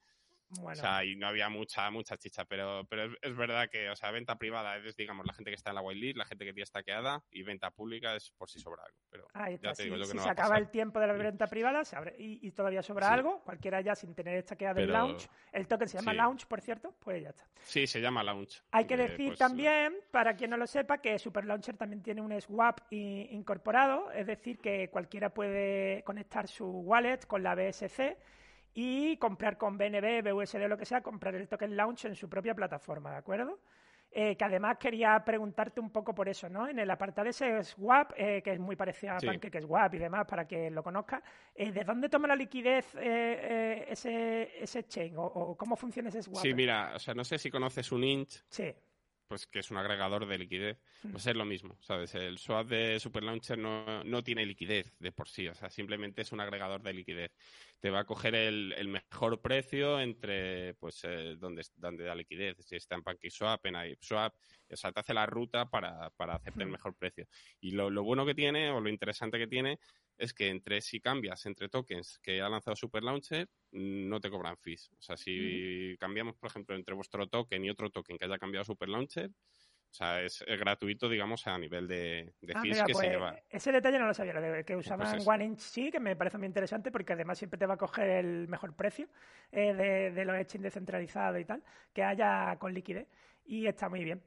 O 0.62 0.75
sea, 0.75 1.06
y 1.06 1.15
no 1.15 1.27
había 1.27 1.48
mucha, 1.50 1.91
mucha 1.91 2.18
chicha, 2.18 2.44
pero, 2.46 2.86
pero 2.89 3.13
es, 3.22 3.36
verdad 3.36 3.70
que, 3.70 3.89
o 3.89 3.96
sea, 3.96 4.10
venta 4.10 4.38
privada 4.38 4.77
es, 4.77 4.96
digamos, 4.96 5.25
la 5.25 5.34
gente 5.34 5.51
que 5.51 5.56
está 5.56 5.70
en 5.70 5.75
la 5.75 5.82
whitelist, 5.82 6.18
la 6.18 6.25
gente 6.25 6.46
que 6.46 6.53
tiene 6.53 6.63
estaqueada, 6.63 7.24
y 7.29 7.44
venta 7.44 7.70
pública 7.70 8.15
es 8.15 8.32
por 8.32 8.50
si 8.50 8.60
sobra 8.60 8.84
algo. 8.84 8.98
Pero 9.10 9.27
ya 9.62 9.74
te 9.74 9.84
digo 9.84 9.96
yo 9.96 10.03
que 10.03 10.12
si 10.12 10.18
se 10.18 10.29
acaba 10.29 10.58
el 10.58 10.70
tiempo 10.70 11.00
de 11.00 11.08
la 11.08 11.13
venta 11.13 11.48
privada 11.48 11.86
se 11.86 11.96
abre, 11.96 12.15
y, 12.18 12.50
todavía 12.51 12.82
sobra 12.82 13.13
algo, 13.13 13.44
cualquiera 13.44 13.82
ya 13.82 13.96
sin 13.96 14.15
tener 14.15 14.38
estaqueada 14.38 14.74
del 14.74 14.91
launch, 14.91 15.27
el 15.51 15.68
token 15.68 15.88
se 15.88 15.98
llama 15.98 16.13
launch, 16.13 16.48
por 16.48 16.62
cierto, 16.62 16.96
pues 17.00 17.22
ya 17.22 17.29
está. 17.29 17.48
Sí, 17.62 17.86
se 17.86 18.01
llama 18.01 18.24
launch. 18.24 18.63
Hay 18.72 18.86
que 18.86 18.98
decir 18.98 19.27
pues, 19.27 19.39
también, 19.39 19.96
para 20.12 20.36
quien 20.36 20.50
no 20.50 20.58
lo 20.58 20.65
sepa, 20.65 20.98
que 21.00 21.20
Super 21.20 21.46
Launcher 21.46 21.77
también 21.77 22.01
tiene 22.01 22.22
un 22.22 22.39
swap 22.41 22.79
incorporado, 22.91 24.12
es 24.12 24.25
decir, 24.25 24.60
que 24.60 24.89
cualquiera 24.89 25.34
puede 25.34 26.03
conectar 26.03 26.48
su 26.48 26.65
wallet 26.65 27.20
con 27.27 27.44
la 27.44 27.56
BSC 27.56 28.18
y 28.74 29.18
comprar 29.18 29.58
con 29.58 29.78
BNB, 29.78 30.32
BUSD 30.32 30.64
o 30.64 30.68
lo 30.68 30.78
que 30.78 30.86
sea, 30.86 31.02
comprar 31.02 31.36
el 31.36 31.48
token 31.48 31.76
launch 31.76 32.06
en 32.06 32.16
su 32.16 32.30
propia 32.30 32.54
plataforma, 32.54 33.12
¿de 33.12 33.18
acuerdo? 33.18 33.60
Eh, 34.12 34.36
que 34.36 34.44
además 34.44 34.78
quería 34.80 35.24
preguntarte 35.24 35.80
un 35.80 35.92
poco 35.92 36.16
por 36.16 36.28
eso, 36.28 36.50
¿no? 36.50 36.68
En 36.68 36.80
el 36.80 36.90
apartado 36.90 37.26
de 37.26 37.30
ese 37.30 37.64
swap, 37.64 38.12
eh, 38.18 38.42
que 38.42 38.54
es 38.54 38.60
muy 38.60 38.76
parecido 38.76 39.14
a 39.14 39.20
sí. 39.20 39.28
Swap 39.62 39.94
y 39.94 39.98
demás, 40.00 40.26
para 40.28 40.48
que 40.48 40.72
lo 40.72 40.82
conozca, 40.82 41.22
eh, 41.54 41.72
¿de 41.72 41.84
dónde 41.84 42.10
toma 42.10 42.28
la 42.28 42.36
liquidez 42.36 42.96
ese, 42.96 44.64
ese 44.64 44.84
chain 44.88 45.14
o, 45.16 45.56
cómo 45.56 45.76
funciona 45.76 46.10
ese 46.10 46.24
swap? 46.24 46.42
Sí, 46.42 46.56
mira, 46.56 46.94
o 46.96 47.00
sea, 47.00 47.14
no 47.14 47.24
sé 47.24 47.38
si 47.38 47.52
conoces 47.52 47.92
un 47.92 48.04
inch. 48.04 48.44
Sí 48.50 48.74
pues 49.29 49.45
que 49.45 49.59
es 49.59 49.69
un 49.69 49.77
agregador 49.77 50.25
de 50.25 50.39
liquidez, 50.39 50.79
pues 51.12 51.27
es 51.27 51.36
lo 51.36 51.45
mismo, 51.45 51.77
¿sabes? 51.81 52.15
El 52.15 52.39
swap 52.39 52.67
de 52.67 53.00
Super 53.00 53.24
Launcher 53.24 53.59
no, 53.59 54.03
no, 54.03 54.24
tiene 54.24 54.43
liquidez 54.43 54.91
de 54.98 55.12
por 55.12 55.29
sí, 55.29 55.48
o 55.48 55.53
sea, 55.53 55.69
simplemente 55.69 56.24
es 56.24 56.31
un 56.31 56.41
agregador 56.41 56.81
de 56.81 56.93
liquidez. 56.93 57.31
Te 57.79 57.91
va 57.91 58.00
a 58.00 58.05
coger 58.05 58.33
el, 58.33 58.74
el 58.75 58.88
mejor 58.88 59.39
precio 59.39 60.00
entre, 60.00 60.74
pues, 60.74 61.01
eh, 61.03 61.36
donde, 61.38 61.63
donde 61.75 62.05
da 62.05 62.15
liquidez, 62.15 62.57
si 62.65 62.75
está 62.75 62.95
en 62.95 63.03
PancakeSwap, 63.03 63.63
en 63.67 63.75
IPSwap, 63.91 64.33
o 64.71 64.75
sea, 64.75 64.91
te 64.91 65.00
hace 65.00 65.13
la 65.13 65.27
ruta 65.27 65.69
para, 65.69 66.09
para 66.09 66.33
hacerte 66.33 66.63
el 66.63 66.69
mejor 66.69 66.95
precio. 66.95 67.27
Y 67.59 67.71
lo, 67.71 67.91
lo 67.91 68.03
bueno 68.03 68.25
que 68.25 68.33
tiene, 68.33 68.71
o 68.71 68.81
lo 68.81 68.89
interesante 68.89 69.38
que 69.38 69.48
tiene, 69.48 69.79
es 70.20 70.34
que 70.34 70.50
entre 70.50 70.82
si 70.82 71.00
cambias 71.00 71.46
entre 71.46 71.70
tokens 71.70 72.20
que 72.20 72.42
ha 72.42 72.50
lanzado 72.50 72.76
Super 72.76 73.04
Launcher, 73.04 73.48
no 73.72 74.20
te 74.20 74.30
cobran 74.30 74.58
fees. 74.58 74.92
O 75.00 75.02
sea, 75.02 75.16
si 75.16 75.96
cambiamos, 75.98 76.36
por 76.36 76.50
ejemplo, 76.50 76.76
entre 76.76 76.94
vuestro 76.94 77.28
token 77.28 77.64
y 77.64 77.70
otro 77.70 77.90
token 77.90 78.18
que 78.18 78.26
haya 78.26 78.38
cambiado 78.38 78.66
Super 78.66 78.90
Launcher, 78.90 79.30
o 79.30 79.94
sea, 79.94 80.22
es, 80.22 80.44
gratuito, 80.46 81.10
digamos, 81.10 81.48
a 81.48 81.58
nivel 81.58 81.88
de, 81.88 82.34
ah, 82.54 82.62
fees 82.62 82.84
que 82.84 82.88
se 82.88 82.94
pues, 82.94 83.10
lleva. 83.10 83.40
Ese 83.50 83.72
detalle 83.72 83.98
no 83.98 84.08
lo 84.08 84.14
sabía, 84.14 84.34
lo 84.34 84.42
de 84.42 84.64
que 84.64 84.76
pues 84.76 84.86
usaban 84.86 85.20
One 85.26 85.46
Inch 85.46 85.60
sí, 85.60 85.90
que 85.90 86.00
me 86.00 86.16
parece 86.16 86.38
muy 86.38 86.48
interesante 86.48 86.92
porque 86.92 87.14
además 87.14 87.38
siempre 87.38 87.58
te 87.58 87.66
va 87.66 87.74
a 87.74 87.78
coger 87.78 88.10
el 88.10 88.48
mejor 88.50 88.76
precio 88.76 89.08
eh, 89.52 89.74
de, 89.74 90.12
de, 90.12 90.26
los 90.26 90.36
exchanges 90.36 90.74
descentralizados 90.74 91.40
y 91.40 91.46
tal, 91.46 91.64
que 91.94 92.04
haya 92.04 92.58
con 92.60 92.74
liquidez. 92.74 93.08
Y 93.46 93.66
está 93.66 93.90
muy 93.90 94.04
bien. 94.04 94.22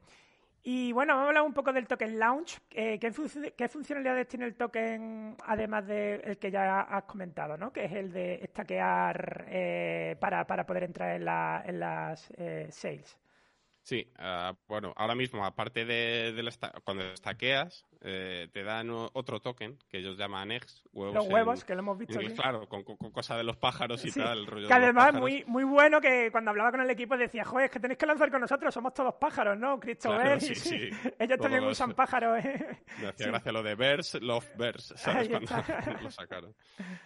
Y 0.65 0.93
bueno, 0.93 1.13
vamos 1.13 1.25
a 1.25 1.27
hablar 1.29 1.43
un 1.43 1.53
poco 1.53 1.73
del 1.73 1.87
token 1.87 2.17
launch. 2.17 2.57
Eh, 2.71 2.97
¿qué, 2.97 3.11
¿qué, 3.57 3.67
funcionalidades 3.67 4.27
tiene 4.29 4.45
el 4.45 4.55
token, 4.55 5.35
además 5.45 5.85
del 5.85 6.37
que 6.37 6.51
ya 6.51 6.79
has 6.79 7.03
comentado, 7.03 7.57
¿no? 7.57 7.73
que 7.73 7.83
es 7.83 7.91
el 7.91 8.13
de 8.13 8.35
estaquear 8.35 9.45
eh, 9.49 10.15
para, 10.21 10.47
para, 10.47 10.65
poder 10.65 10.83
entrar 10.83 11.17
en, 11.17 11.25
la, 11.25 11.61
en 11.65 11.81
las 11.81 12.31
eh, 12.37 12.67
sales? 12.71 13.19
Sí, 13.81 14.09
uh, 14.17 14.55
bueno, 14.69 14.93
ahora 14.95 15.15
mismo, 15.15 15.45
aparte 15.45 15.83
de, 15.83 16.31
de 16.31 16.43
la 16.43 16.51
cuando 16.85 17.03
estaqueas, 17.11 17.85
eh, 18.05 18.49
te 18.51 18.63
dan 18.63 18.89
otro 18.91 19.39
token 19.39 19.79
que 19.89 19.99
ellos 19.99 20.17
llaman 20.17 20.51
eggs, 20.51 20.83
huevos. 20.91 21.15
Los 21.15 21.27
huevos, 21.27 21.63
que 21.63 21.73
lo 21.73 21.79
hemos 21.79 21.97
visto. 21.97 22.19
aquí. 22.19 22.33
Claro, 22.33 22.67
con, 22.67 22.83
con, 22.83 22.97
cosa 23.11 23.37
de 23.37 23.45
los 23.45 23.55
pájaros 23.55 24.03
y 24.03 24.11
tal. 24.11 24.39
El 24.39 24.45
rollo 24.45 24.67
que 24.67 24.73
además, 24.73 25.13
muy, 25.13 25.45
muy 25.47 25.63
bueno 25.63 26.01
que 26.01 26.29
cuando 26.29 26.51
hablaba 26.51 26.71
con 26.71 26.81
el 26.81 26.89
equipo 26.89 27.15
decía, 27.15 27.45
joder, 27.45 27.65
es 27.65 27.71
que 27.71 27.79
tenéis 27.79 27.97
que 27.97 28.05
lanzar 28.05 28.29
con 28.29 28.41
nosotros, 28.41 28.73
somos 28.73 28.93
todos 28.93 29.13
pájaros, 29.15 29.57
¿no? 29.57 29.79
Christopher. 29.79 30.41
sí, 30.41 30.53
sí. 30.55 30.89
Ellos 31.17 31.39
también 31.39 31.63
usan 31.63 31.93
pájaros. 31.95 32.43
¿eh? 32.43 32.81
Me 32.99 33.07
hacía 33.07 33.27
gracia 33.27 33.51
lo 33.53 33.63
de 33.63 33.75
Bears, 33.75 34.15
Love 34.15 34.49
Bears, 34.57 34.93
¿sabes? 34.97 35.29
cuando 35.29 35.49
lo 36.03 36.11
sacaron. 36.11 36.53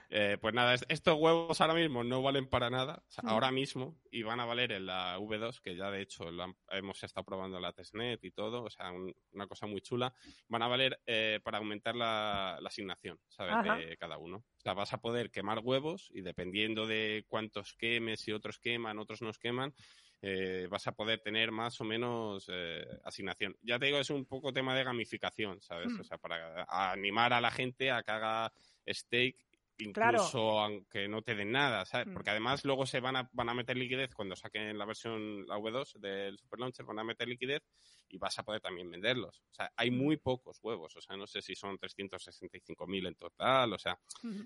Eh, 0.09 0.39
pues 0.41 0.53
nada, 0.55 0.73
estos 0.73 1.15
huevos 1.19 1.61
ahora 1.61 1.75
mismo 1.75 2.03
no 2.03 2.23
valen 2.23 2.47
para 2.47 2.71
nada, 2.71 3.03
ahora 3.23 3.51
mismo, 3.51 3.99
y 4.09 4.23
van 4.23 4.39
a 4.39 4.45
valer 4.45 4.71
en 4.71 4.87
la 4.87 5.19
V2, 5.19 5.61
que 5.61 5.75
ya 5.75 5.91
de 5.91 6.01
hecho 6.01 6.25
hemos 6.71 7.03
estado 7.03 7.23
probando 7.23 7.57
en 7.57 7.63
la 7.63 7.73
testnet 7.73 8.23
y 8.23 8.31
todo, 8.31 8.63
o 8.63 8.69
sea, 8.71 8.91
una 9.33 9.47
cosa 9.47 9.67
muy 9.67 9.81
chula. 9.81 10.11
Van 10.47 10.63
a 10.63 10.67
valer 10.67 10.86
eh, 11.05 11.39
para 11.43 11.57
aumentar 11.57 11.95
la, 11.95 12.55
asignación, 12.65 13.19
¿sabes? 13.27 13.87
De 13.87 13.97
cada 13.97 14.17
uno. 14.17 14.37
O 14.37 14.61
sea, 14.61 14.73
vas 14.73 14.93
a 14.93 14.99
poder 14.99 15.31
quemar 15.31 15.59
huevos 15.63 16.09
y 16.13 16.21
dependiendo 16.21 16.85
de 16.85 17.25
cuántos 17.27 17.73
quemes, 17.73 18.27
y 18.27 18.31
otros 18.31 18.59
queman, 18.59 18.99
otros 18.99 19.21
nos 19.21 19.39
queman, 19.39 19.73
eh, 20.21 20.67
vas 20.69 20.87
a 20.87 20.93
poder 20.93 21.19
tener 21.19 21.51
más 21.51 21.79
o 21.79 21.83
menos 21.83 22.45
eh, 22.51 22.85
asignación. 23.03 23.55
Ya 23.61 23.77
te 23.77 23.85
digo, 23.85 23.99
es 23.99 24.09
un 24.09 24.25
poco 24.25 24.51
tema 24.51 24.75
de 24.75 24.83
gamificación, 24.83 25.61
¿sabes? 25.61 25.93
Hmm. 25.93 26.01
O 26.01 26.03
sea, 26.03 26.17
para 26.17 26.65
animar 26.69 27.33
a 27.33 27.41
la 27.41 27.51
gente 27.51 27.91
a 27.91 28.01
que 28.03 28.11
haga 28.11 28.51
stake 28.87 29.46
incluso 29.79 30.59
aunque 30.59 31.07
no 31.07 31.21
te 31.21 31.35
den 31.35 31.51
nada, 31.51 31.85
¿sabes? 31.85 32.07
Mm. 32.07 32.13
Porque 32.13 32.29
además 32.29 32.65
luego 32.65 32.85
se 32.85 32.99
van 32.99 33.15
a, 33.15 33.29
van 33.33 33.49
a 33.49 33.53
meter 33.53 33.77
liquidez 33.77 34.13
cuando 34.13 34.35
saquen 34.35 34.77
la 34.77 34.85
versión, 34.85 35.45
la 35.47 35.57
V2 35.57 35.99
del 35.99 36.37
Super 36.37 36.59
Launcher, 36.59 36.85
van 36.85 36.99
a 36.99 37.03
meter 37.03 37.27
liquidez 37.27 37.63
y 38.09 38.17
vas 38.17 38.37
a 38.39 38.43
poder 38.43 38.61
también 38.61 38.89
venderlos. 38.89 39.41
O 39.49 39.53
sea, 39.53 39.71
hay 39.75 39.91
mm. 39.91 39.97
muy 39.97 40.17
pocos 40.17 40.59
huevos, 40.61 40.95
o 40.95 41.01
sea, 41.01 41.17
no 41.17 41.27
sé 41.27 41.41
si 41.41 41.55
son 41.55 41.77
365.000 41.77 43.07
en 43.07 43.15
total, 43.15 43.73
o 43.73 43.79
sea, 43.79 43.99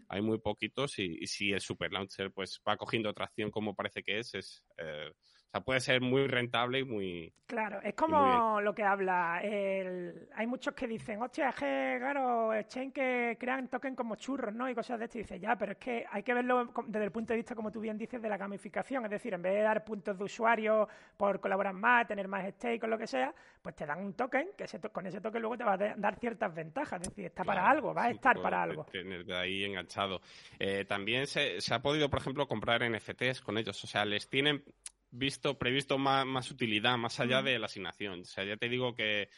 hay 0.09 0.21
muy 0.21 0.39
poquitos 0.39 0.97
y, 0.99 1.25
si 1.27 1.51
el 1.51 1.61
Super 1.61 1.91
Launcher 1.91 2.31
pues 2.31 2.61
va 2.67 2.77
cogiendo 2.77 3.13
tracción 3.13 3.51
como 3.51 3.75
parece 3.75 4.03
que 4.03 4.19
es, 4.19 4.33
es... 4.35 4.63
Eh, 4.77 5.11
o 5.51 5.57
sea, 5.57 5.65
puede 5.65 5.81
ser 5.81 5.99
muy 5.99 6.27
rentable 6.27 6.79
y 6.79 6.85
muy... 6.85 7.33
Claro, 7.45 7.81
es 7.83 7.93
como 7.93 8.61
lo 8.61 8.73
que 8.73 8.83
habla. 8.83 9.41
El... 9.43 10.29
Hay 10.33 10.47
muchos 10.47 10.73
que 10.73 10.87
dicen, 10.87 11.21
hostia, 11.21 11.49
es 11.49 11.55
que, 11.55 11.97
claro, 11.99 12.53
exchange 12.53 12.93
que 12.93 13.37
crean 13.37 13.67
token 13.67 13.93
como 13.93 14.15
churros, 14.15 14.55
¿no? 14.55 14.69
Y 14.69 14.73
cosas 14.73 14.97
de 14.97 15.05
esto. 15.05 15.17
Y 15.17 15.23
dice, 15.23 15.41
ya, 15.41 15.57
pero 15.57 15.73
es 15.73 15.77
que 15.77 16.05
hay 16.09 16.23
que 16.23 16.33
verlo 16.33 16.71
desde 16.87 17.03
el 17.03 17.11
punto 17.11 17.33
de 17.33 17.37
vista, 17.37 17.53
como 17.53 17.69
tú 17.69 17.81
bien 17.81 17.97
dices, 17.97 18.21
de 18.21 18.29
la 18.29 18.37
gamificación. 18.37 19.03
Es 19.03 19.11
decir, 19.11 19.33
en 19.33 19.41
vez 19.41 19.53
de 19.55 19.61
dar 19.63 19.83
puntos 19.83 20.17
de 20.17 20.23
usuario 20.23 20.87
por 21.17 21.41
colaborar 21.41 21.73
más, 21.73 22.07
tener 22.07 22.29
más 22.29 22.47
stake 22.53 22.85
o 22.85 22.87
lo 22.87 22.97
que 22.97 23.07
sea, 23.07 23.35
pues 23.61 23.75
te 23.75 23.85
dan 23.85 23.99
un 23.99 24.13
token, 24.13 24.51
que 24.57 24.65
con 24.89 25.05
ese 25.05 25.19
token 25.19 25.41
luego 25.41 25.57
te 25.57 25.65
va 25.65 25.73
a 25.73 25.77
dar 25.77 26.17
ciertas 26.17 26.55
ventajas. 26.55 27.01
Es 27.01 27.09
decir, 27.09 27.25
está 27.25 27.43
para 27.43 27.69
algo, 27.69 27.93
va 27.93 28.05
a 28.05 28.11
estar 28.11 28.41
para 28.41 28.63
algo. 28.63 28.85
Tener 28.85 29.25
de 29.25 29.35
ahí 29.35 29.65
enganchado. 29.65 30.21
Eh, 30.57 30.85
también 30.85 31.27
se, 31.27 31.59
se 31.59 31.73
ha 31.73 31.81
podido, 31.81 32.09
por 32.09 32.21
ejemplo, 32.21 32.47
comprar 32.47 32.89
NFTs 32.89 33.41
con 33.41 33.57
ellos. 33.57 33.83
O 33.83 33.87
sea, 33.87 34.05
les 34.05 34.29
tienen 34.29 34.63
visto, 35.11 35.57
previsto 35.57 35.97
más, 35.97 36.49
utilidad 36.49 36.97
más 36.97 37.19
allá 37.19 37.41
de 37.41 37.59
la 37.59 37.67
asignación. 37.67 38.21
O 38.21 38.25
sea, 38.25 38.43
ya 38.43 38.57
te 38.57 38.69
digo 38.69 38.95
que, 38.95 39.29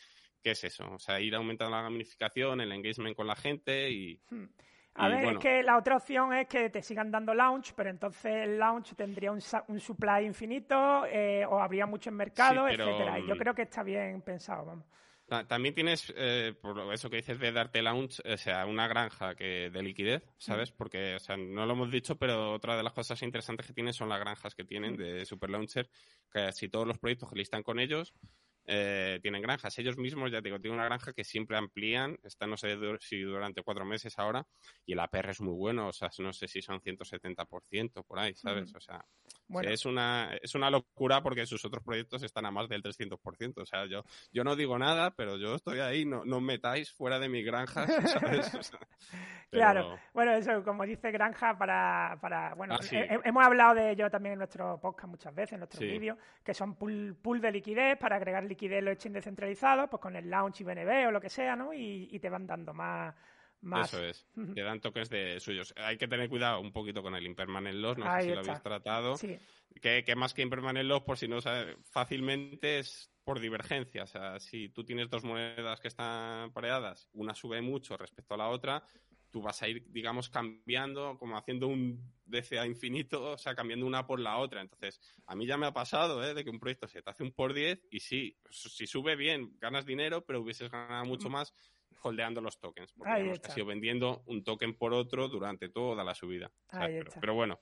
es 0.44 0.64
eso. 0.64 0.92
O 0.92 1.00
sea, 1.00 1.20
ir 1.20 1.36
aumentando 1.36 1.76
la 1.76 1.84
gamificación, 1.84 2.62
el 2.62 2.72
engagement 2.72 3.16
con 3.16 3.28
la 3.28 3.36
gente 3.36 3.90
y. 3.90 4.22
Hmm. 4.30 4.46
A 4.96 5.08
ver, 5.08 5.26
es 5.26 5.38
que 5.40 5.64
la 5.64 5.76
otra 5.76 5.98
opción 5.98 6.34
es 6.34 6.48
que 6.48 6.70
te 6.70 6.84
sigan 6.84 7.10
dando 7.10 7.34
launch, 7.34 7.74
pero 7.74 7.90
entonces 7.90 8.32
el 8.44 8.60
launch 8.60 8.94
tendría 8.94 9.32
un, 9.32 9.40
un 9.68 9.80
supply 9.80 10.24
infinito 10.24 11.08
eh, 11.08 11.44
o 11.48 11.60
habría 11.60 11.88
mucho 11.88 12.12
en 12.12 12.16
mercado, 12.16 12.68
etcétera. 12.68 13.18
Y 13.18 13.28
yo 13.28 13.34
mm, 13.34 13.38
creo 13.40 13.56
que 13.56 13.64
está 13.64 13.82
bien 13.82 14.22
pensado, 14.22 14.66
vamos. 14.66 14.86
También 15.48 15.74
tienes, 15.74 16.14
eh, 16.16 16.54
por 16.62 16.94
eso 16.94 17.10
que 17.10 17.16
dices 17.16 17.40
de 17.40 17.52
darte 17.52 17.82
launch, 17.82 18.20
o 18.26 18.38
sea, 18.38 18.66
una 18.66 18.88
granja 18.88 19.36
que 19.36 19.70
de 19.72 19.82
liquidez, 19.82 20.24
¿sabes? 20.38 20.72
Mm. 20.72 20.76
Porque, 20.78 21.16
o 21.16 21.20
sea, 21.20 21.38
no 21.38 21.66
lo 21.66 21.74
hemos 21.74 21.92
dicho, 21.92 22.18
pero 22.18 22.54
otra 22.54 22.78
de 22.78 22.84
las 22.84 22.94
cosas 22.94 23.22
interesantes 23.24 23.66
que 23.66 23.74
tienen 23.74 23.94
son 23.94 24.10
las 24.10 24.20
granjas 24.20 24.54
que 24.54 24.66
tienen 24.66 24.94
mm. 24.94 24.98
de 24.98 25.26
Super 25.26 25.50
Launcher, 25.50 25.90
que 26.32 26.52
si 26.52 26.70
todos 26.70 26.86
los 26.86 27.00
proyectos 27.00 27.30
que 27.30 27.38
listan 27.38 27.64
con 27.64 27.80
ellos 27.80 28.14
eh, 28.66 29.20
tienen 29.22 29.42
granjas. 29.42 29.78
Ellos 29.80 29.98
mismos, 29.98 30.32
ya 30.32 30.42
te 30.42 30.48
digo, 30.50 30.60
tienen 30.60 30.80
una 30.80 30.86
granja 30.86 31.14
que 31.14 31.24
siempre 31.24 31.58
amplían, 31.58 32.18
está 32.24 32.48
no 32.48 32.58
sé 32.58 32.78
si 33.02 33.22
durante 33.22 33.62
cuatro 33.62 33.86
meses 33.86 34.18
ahora, 34.18 34.46
y 34.86 34.94
el 34.94 35.00
APR 35.00 35.32
es 35.32 35.42
muy 35.42 35.54
bueno, 35.54 35.88
o 35.90 35.94
sea, 35.94 36.10
no 36.20 36.32
sé 36.32 36.48
si 36.48 36.62
son 36.62 36.80
170% 36.80 38.06
por 38.06 38.20
ahí, 38.20 38.34
¿sabes? 38.36 38.74
Mm. 38.74 38.78
O 38.78 38.80
sea, 38.80 39.06
es, 39.64 39.86
una, 39.86 40.32
es 40.42 40.56
una 40.56 40.70
locura 40.70 41.22
porque 41.22 41.46
sus 41.46 41.64
otros 41.66 41.84
proyectos 41.84 42.24
están 42.24 42.46
a 42.46 42.52
más 42.52 42.70
del 42.70 42.82
300%. 42.82 43.62
O 43.62 43.66
sea, 43.66 43.86
yo, 43.86 44.04
yo 44.32 44.44
no 44.44 44.56
digo 44.56 44.80
nada, 44.80 45.12
pero 45.12 45.38
yo 45.38 45.56
estoy 45.56 45.80
ahí, 45.80 46.06
no, 46.06 46.24
no 46.26 46.40
metáis 46.40 46.92
fuera 46.92 47.20
de 47.20 47.30
mi 47.30 47.44
granja, 47.44 47.86
¿sabes? 48.08 48.72
Claro, 49.52 50.00
bueno, 50.14 50.32
eso, 50.34 50.64
como 50.64 50.86
dice 50.86 51.12
granja 51.12 51.58
para, 51.58 52.18
para 52.22 52.56
bueno, 52.56 52.76
ah, 52.76 53.20
hemos 53.24 53.46
hablado 53.46 53.76
de 53.76 53.92
ello 53.92 54.10
también 54.10 54.34
en 54.34 54.40
nuestro 54.40 54.80
podcast 54.80 55.10
muchas 55.10 55.36
veces, 55.36 55.54
en 55.54 55.60
nuestros 55.60 55.82
vídeos, 55.82 56.18
que 56.44 56.54
son 56.54 56.76
pool, 56.76 57.16
pool 57.22 57.40
de 57.40 57.52
liquidez 57.52 57.98
para 57.98 58.16
agregar 58.16 58.44
liquidez 58.44 58.53
en 58.60 58.86
los 58.86 58.94
exchanges 58.94 59.24
descentralizados, 59.24 59.90
pues 59.90 60.02
con 60.02 60.16
el 60.16 60.30
launch 60.30 60.62
y 60.62 60.64
BNB 60.64 61.08
o 61.08 61.12
lo 61.12 61.22
que 61.22 61.30
sea, 61.30 61.56
¿no? 61.56 61.74
Y, 61.74 62.10
y 62.12 62.20
te 62.20 62.30
van 62.30 62.48
dando 62.48 62.74
más 62.74 63.16
eso 63.82 64.04
es, 64.04 64.26
te 64.56 64.62
dan 64.62 64.82
toques 64.82 65.10
de 65.10 65.40
suyos. 65.40 65.74
Hay 65.78 65.98
que 65.98 66.08
tener 66.08 66.30
cuidado 66.30 66.60
un 66.60 66.72
poquito 66.72 67.02
con 67.02 67.16
el 67.16 67.26
impermanent 67.26 67.78
loss, 67.78 67.98
no 67.98 68.14
sé 68.16 68.24
si 68.24 68.30
lo 68.30 68.40
habéis 68.40 68.62
tratado. 68.62 69.16
Que, 69.82 70.04
que, 70.04 70.16
más 70.16 70.34
que 70.34 70.42
impermanent 70.44 70.88
loss, 70.88 71.04
por 71.04 71.18
si 71.18 71.28
no 71.28 71.42
sabes, 71.42 71.76
fácilmente 71.84 72.80
es 72.80 73.12
por 73.24 73.40
divergencia. 73.40 74.04
O 74.04 74.08
sea, 74.08 74.40
si 74.40 74.70
tú 74.70 74.84
tienes 74.84 75.10
dos 75.10 75.24
monedas 75.24 75.80
que 75.80 75.88
están 75.88 76.52
pareadas, 76.52 77.10
una 77.14 77.34
sube 77.34 77.62
mucho 77.62 77.98
respecto 77.98 78.36
a 78.36 78.38
la 78.38 78.50
otra, 78.50 78.84
tú 79.34 79.42
vas 79.42 79.64
a 79.64 79.68
ir, 79.68 79.84
digamos, 79.90 80.30
cambiando, 80.30 81.18
como 81.18 81.36
haciendo 81.36 81.68
un 81.68 82.14
DCA 82.24 82.68
infinito, 82.68 83.32
o 83.32 83.38
sea, 83.40 83.56
cambiando 83.56 83.88
una 83.88 84.06
por 84.06 84.20
la 84.20 84.38
otra. 84.38 84.62
Entonces, 84.62 85.02
a 85.26 85.36
mí 85.36 85.48
ya 85.48 85.58
me 85.58 85.66
ha 85.66 85.74
pasado, 85.74 86.24
¿eh? 86.24 86.36
De 86.36 86.44
que 86.44 86.52
un 86.52 86.60
proyecto 86.60 86.88
se 86.88 87.02
te 87.02 87.10
hace 87.10 87.24
un 87.24 87.32
por 87.32 87.52
10 87.52 87.88
y 87.90 88.00
sí, 88.00 88.38
si 88.52 88.86
sube 88.86 89.16
bien, 89.16 89.58
ganas 89.60 89.88
dinero, 89.88 90.24
pero 90.24 90.40
hubieses 90.40 90.70
ganado 90.70 91.04
mucho 91.06 91.32
más 91.32 91.52
holdeando 92.04 92.42
los 92.42 92.60
tokens. 92.60 92.94
Porque 92.94 93.22
hemos 93.22 93.58
ido 93.58 93.66
vendiendo 93.66 94.22
un 94.28 94.44
token 94.44 94.78
por 94.78 94.94
otro 94.94 95.28
durante 95.28 95.70
toda 95.70 96.04
la 96.04 96.14
subida. 96.14 96.52
pero, 97.20 97.34
bueno, 97.34 97.60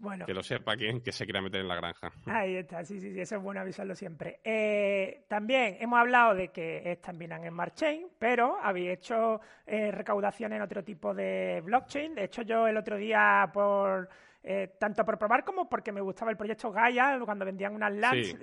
bueno. 0.00 0.24
Que 0.26 0.34
lo 0.34 0.42
sepa 0.42 0.76
quien 0.76 1.02
que 1.02 1.12
se 1.12 1.24
quiera 1.24 1.42
meter 1.42 1.60
en 1.60 1.68
la 1.68 1.76
granja. 1.76 2.10
Ahí 2.24 2.56
está, 2.56 2.84
sí, 2.84 2.98
sí, 3.00 3.12
sí, 3.12 3.20
eso 3.20 3.36
es 3.36 3.42
bueno 3.42 3.60
avisarlo 3.60 3.94
siempre. 3.94 4.40
Eh, 4.42 5.26
también 5.28 5.76
hemos 5.78 5.98
hablado 5.98 6.34
de 6.34 6.48
que 6.48 6.90
están 6.90 7.18
bien 7.18 7.32
en 7.32 7.48
Smart 7.50 7.74
Chain, 7.74 8.08
pero 8.18 8.56
habéis 8.62 8.90
hecho 8.90 9.40
eh, 9.66 9.90
recaudación 9.90 10.54
en 10.54 10.62
otro 10.62 10.82
tipo 10.82 11.12
de 11.14 11.60
blockchain. 11.64 12.14
De 12.14 12.24
hecho, 12.24 12.42
yo 12.42 12.66
el 12.66 12.78
otro 12.78 12.96
día, 12.96 13.50
por 13.52 14.08
eh, 14.42 14.74
tanto 14.78 15.04
por 15.04 15.18
probar 15.18 15.44
como 15.44 15.68
porque 15.68 15.92
me 15.92 16.00
gustaba 16.00 16.30
el 16.30 16.36
proyecto 16.38 16.72
Gaia, 16.72 17.20
cuando 17.22 17.44
vendían 17.44 17.74
unas 17.74 17.92
LANs, 17.92 18.36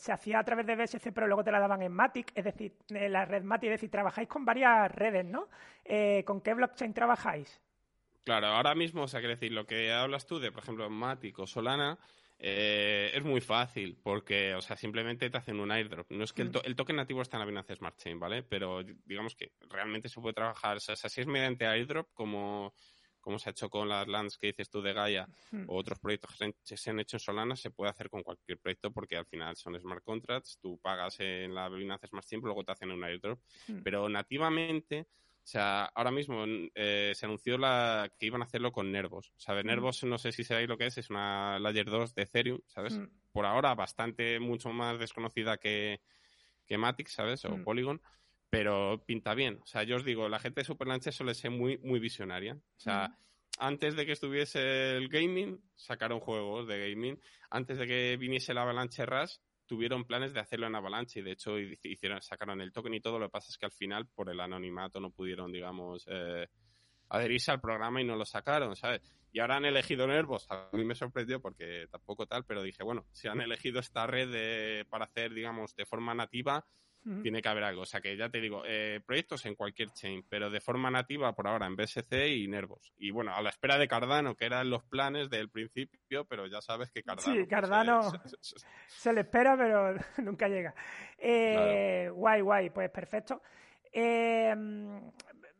se 0.00 0.12
hacía 0.12 0.38
a 0.38 0.44
través 0.44 0.64
de 0.64 0.76
BSC, 0.76 1.10
pero 1.12 1.26
luego 1.26 1.42
te 1.42 1.50
la 1.50 1.58
daban 1.58 1.82
en 1.82 1.92
Matic, 1.92 2.30
es 2.36 2.44
decir, 2.44 2.76
en 2.90 3.12
la 3.12 3.24
red 3.24 3.42
Matic, 3.42 3.70
es 3.70 3.80
decir, 3.80 3.90
trabajáis 3.90 4.28
con 4.28 4.44
varias 4.44 4.92
redes, 4.92 5.24
¿no? 5.24 5.48
¿Con 6.24 6.40
qué 6.40 6.54
blockchain 6.54 6.94
trabajáis? 6.94 7.63
Claro, 8.24 8.46
ahora 8.48 8.74
mismo, 8.74 9.02
o 9.02 9.08
sea, 9.08 9.20
quiero 9.20 9.34
decir, 9.34 9.52
lo 9.52 9.66
que 9.66 9.92
hablas 9.92 10.26
tú 10.26 10.38
de, 10.38 10.50
por 10.50 10.62
ejemplo, 10.62 10.88
Matic 10.88 11.38
o 11.38 11.46
Solana, 11.46 11.98
eh, 12.38 13.10
es 13.14 13.22
muy 13.22 13.40
fácil 13.40 13.96
porque, 14.02 14.54
o 14.54 14.60
sea, 14.62 14.76
simplemente 14.76 15.30
te 15.30 15.36
hacen 15.36 15.60
un 15.60 15.70
airdrop. 15.70 16.10
No 16.10 16.24
es 16.24 16.32
que 16.32 16.42
el, 16.42 16.48
mm. 16.48 16.74
token 16.74 16.96
nativo 16.96 17.22
está 17.22 17.36
en 17.36 17.40
la 17.40 17.46
Binance 17.46 17.76
Smart 17.76 17.96
Chain, 17.96 18.18
¿vale? 18.18 18.42
Pero 18.42 18.82
digamos 18.82 19.36
que 19.36 19.52
realmente 19.68 20.08
se 20.08 20.20
puede 20.20 20.34
trabajar, 20.34 20.78
o 20.78 20.80
sea, 20.80 20.96
si 20.96 21.20
es 21.20 21.26
mediante 21.26 21.66
airdrop, 21.66 22.08
como, 22.12 22.74
como 23.20 23.38
se 23.38 23.48
ha 23.48 23.52
hecho 23.52 23.70
con 23.70 23.88
las 23.88 24.08
lands 24.08 24.36
que 24.36 24.48
dices 24.48 24.68
tú 24.68 24.82
de 24.82 24.92
Gaia 24.92 25.28
mm. 25.52 25.64
o 25.68 25.76
otros 25.76 25.98
proyectos 25.98 26.36
que 26.64 26.76
se 26.76 26.90
han 26.90 27.00
hecho 27.00 27.16
en 27.16 27.20
Solana, 27.20 27.56
se 27.56 27.70
puede 27.70 27.90
hacer 27.90 28.10
con 28.10 28.22
cualquier 28.22 28.58
proyecto 28.58 28.90
porque 28.90 29.16
al 29.16 29.26
final 29.26 29.54
son 29.56 29.78
smart 29.78 30.02
contracts, 30.02 30.58
tú 30.60 30.78
pagas 30.78 31.20
en 31.20 31.54
la 31.54 31.68
Binance 31.68 32.08
Smart 32.08 32.26
Chain, 32.26 32.42
luego 32.42 32.64
te 32.64 32.72
hacen 32.72 32.90
un 32.90 33.04
airdrop. 33.04 33.38
Mm. 33.68 33.82
Pero 33.82 34.08
nativamente 34.08 35.06
o 35.44 35.46
sea, 35.46 35.84
ahora 35.94 36.10
mismo 36.10 36.42
eh, 36.74 37.12
se 37.14 37.26
anunció 37.26 37.58
la, 37.58 38.10
que 38.18 38.24
iban 38.24 38.40
a 38.40 38.46
hacerlo 38.46 38.72
con 38.72 38.90
Nervos. 38.90 39.30
O 39.36 39.40
sea, 39.40 39.62
Nervos, 39.62 40.02
no 40.04 40.16
sé 40.16 40.32
si 40.32 40.42
sabéis 40.42 40.70
lo 40.70 40.78
que 40.78 40.86
es, 40.86 40.96
es 40.96 41.10
una 41.10 41.58
Layer 41.58 41.84
2 41.84 42.14
de 42.14 42.22
Ethereum, 42.22 42.60
¿sabes? 42.66 42.96
Mm. 42.96 43.10
Por 43.30 43.44
ahora 43.44 43.74
bastante, 43.74 44.40
mucho 44.40 44.70
más 44.70 44.98
desconocida 44.98 45.58
que, 45.58 46.00
que 46.64 46.78
Matic, 46.78 47.08
¿sabes? 47.08 47.44
O 47.44 47.58
mm. 47.58 47.62
Polygon, 47.62 48.00
pero 48.48 49.04
pinta 49.04 49.34
bien. 49.34 49.58
O 49.62 49.66
sea, 49.66 49.82
yo 49.82 49.96
os 49.96 50.04
digo, 50.06 50.30
la 50.30 50.38
gente 50.38 50.62
de 50.62 50.64
Superlanche 50.64 51.12
suele 51.12 51.34
ser 51.34 51.50
muy, 51.50 51.76
muy 51.76 52.00
visionaria. 52.00 52.54
O 52.54 52.80
sea, 52.80 53.08
mm. 53.08 53.14
antes 53.58 53.96
de 53.96 54.06
que 54.06 54.12
estuviese 54.12 54.96
el 54.96 55.10
gaming, 55.10 55.62
sacaron 55.74 56.20
juegos 56.20 56.66
de 56.66 56.88
gaming. 56.88 57.20
Antes 57.50 57.76
de 57.76 57.86
que 57.86 58.16
viniese 58.16 58.54
la 58.54 58.62
Avalanche 58.62 59.04
Rush, 59.04 59.34
tuvieron 59.66 60.04
planes 60.04 60.32
de 60.32 60.40
hacerlo 60.40 60.66
en 60.66 60.74
Avalanche 60.74 61.20
y 61.20 61.22
de 61.22 61.32
hecho 61.32 61.58
hicieron, 61.58 62.20
sacaron 62.22 62.60
el 62.60 62.72
token 62.72 62.94
y 62.94 63.00
todo. 63.00 63.18
Lo 63.18 63.26
que 63.26 63.32
pasa 63.32 63.50
es 63.50 63.58
que 63.58 63.66
al 63.66 63.72
final, 63.72 64.06
por 64.06 64.30
el 64.30 64.40
anonimato, 64.40 65.00
no 65.00 65.10
pudieron, 65.10 65.52
digamos, 65.52 66.06
eh, 66.08 66.48
adherirse 67.08 67.50
al 67.50 67.60
programa 67.60 68.00
y 68.00 68.04
no 68.04 68.16
lo 68.16 68.24
sacaron, 68.24 68.76
¿sabes? 68.76 69.02
Y 69.32 69.40
ahora 69.40 69.56
han 69.56 69.64
elegido 69.64 70.06
Nervos. 70.06 70.46
A 70.50 70.68
mí 70.72 70.84
me 70.84 70.94
sorprendió 70.94 71.40
porque 71.40 71.86
tampoco 71.90 72.26
tal, 72.26 72.44
pero 72.44 72.62
dije, 72.62 72.84
bueno, 72.84 73.06
si 73.12 73.28
han 73.28 73.40
elegido 73.40 73.80
esta 73.80 74.06
red 74.06 74.86
para 74.86 75.06
hacer, 75.06 75.34
digamos, 75.34 75.74
de 75.74 75.86
forma 75.86 76.14
nativa, 76.14 76.64
tiene 77.22 77.42
que 77.42 77.48
haber 77.48 77.64
algo. 77.64 77.82
O 77.82 77.86
sea 77.86 78.00
que 78.00 78.16
ya 78.16 78.28
te 78.30 78.40
digo, 78.40 78.62
eh, 78.66 79.00
proyectos 79.04 79.44
en 79.44 79.54
cualquier 79.54 79.90
chain, 79.90 80.24
pero 80.28 80.50
de 80.50 80.60
forma 80.60 80.90
nativa 80.90 81.34
por 81.34 81.46
ahora 81.46 81.66
en 81.66 81.76
BSC 81.76 82.28
y 82.28 82.48
Nervos. 82.48 82.92
Y 82.96 83.10
bueno, 83.10 83.34
a 83.34 83.42
la 83.42 83.50
espera 83.50 83.76
de 83.78 83.88
Cardano, 83.88 84.34
que 84.34 84.46
eran 84.46 84.70
los 84.70 84.82
planes 84.84 85.28
del 85.28 85.50
principio, 85.50 86.24
pero 86.24 86.46
ya 86.46 86.60
sabes 86.60 86.90
que 86.90 87.02
Cardano. 87.02 87.32
Sí, 87.32 87.38
pues, 87.38 87.48
Cardano 87.48 88.02
se, 88.86 89.12
le 89.12 89.20
espera, 89.20 89.56
pero 89.56 89.94
nunca 90.24 90.48
llega. 90.48 90.74
Eh, 91.18 92.08
Guay, 92.10 92.40
guay, 92.40 92.70
pues 92.70 92.90
perfecto. 92.90 93.42
Eh, 93.92 94.54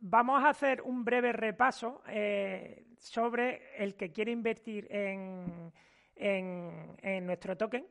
vamos 0.01 0.43
a 0.45 0.49
hacer 0.49 0.81
un 0.83 1.05
breve 1.05 1.33
repaso 1.33 2.03
eh, 2.09 2.87
sobre 2.99 3.77
el 3.77 3.97
que 3.97 4.11
quiere 4.13 4.33
invertir 4.33 4.87
en, 4.91 5.73
en 6.17 7.27
nuestro 7.27 7.57
token 7.57 7.87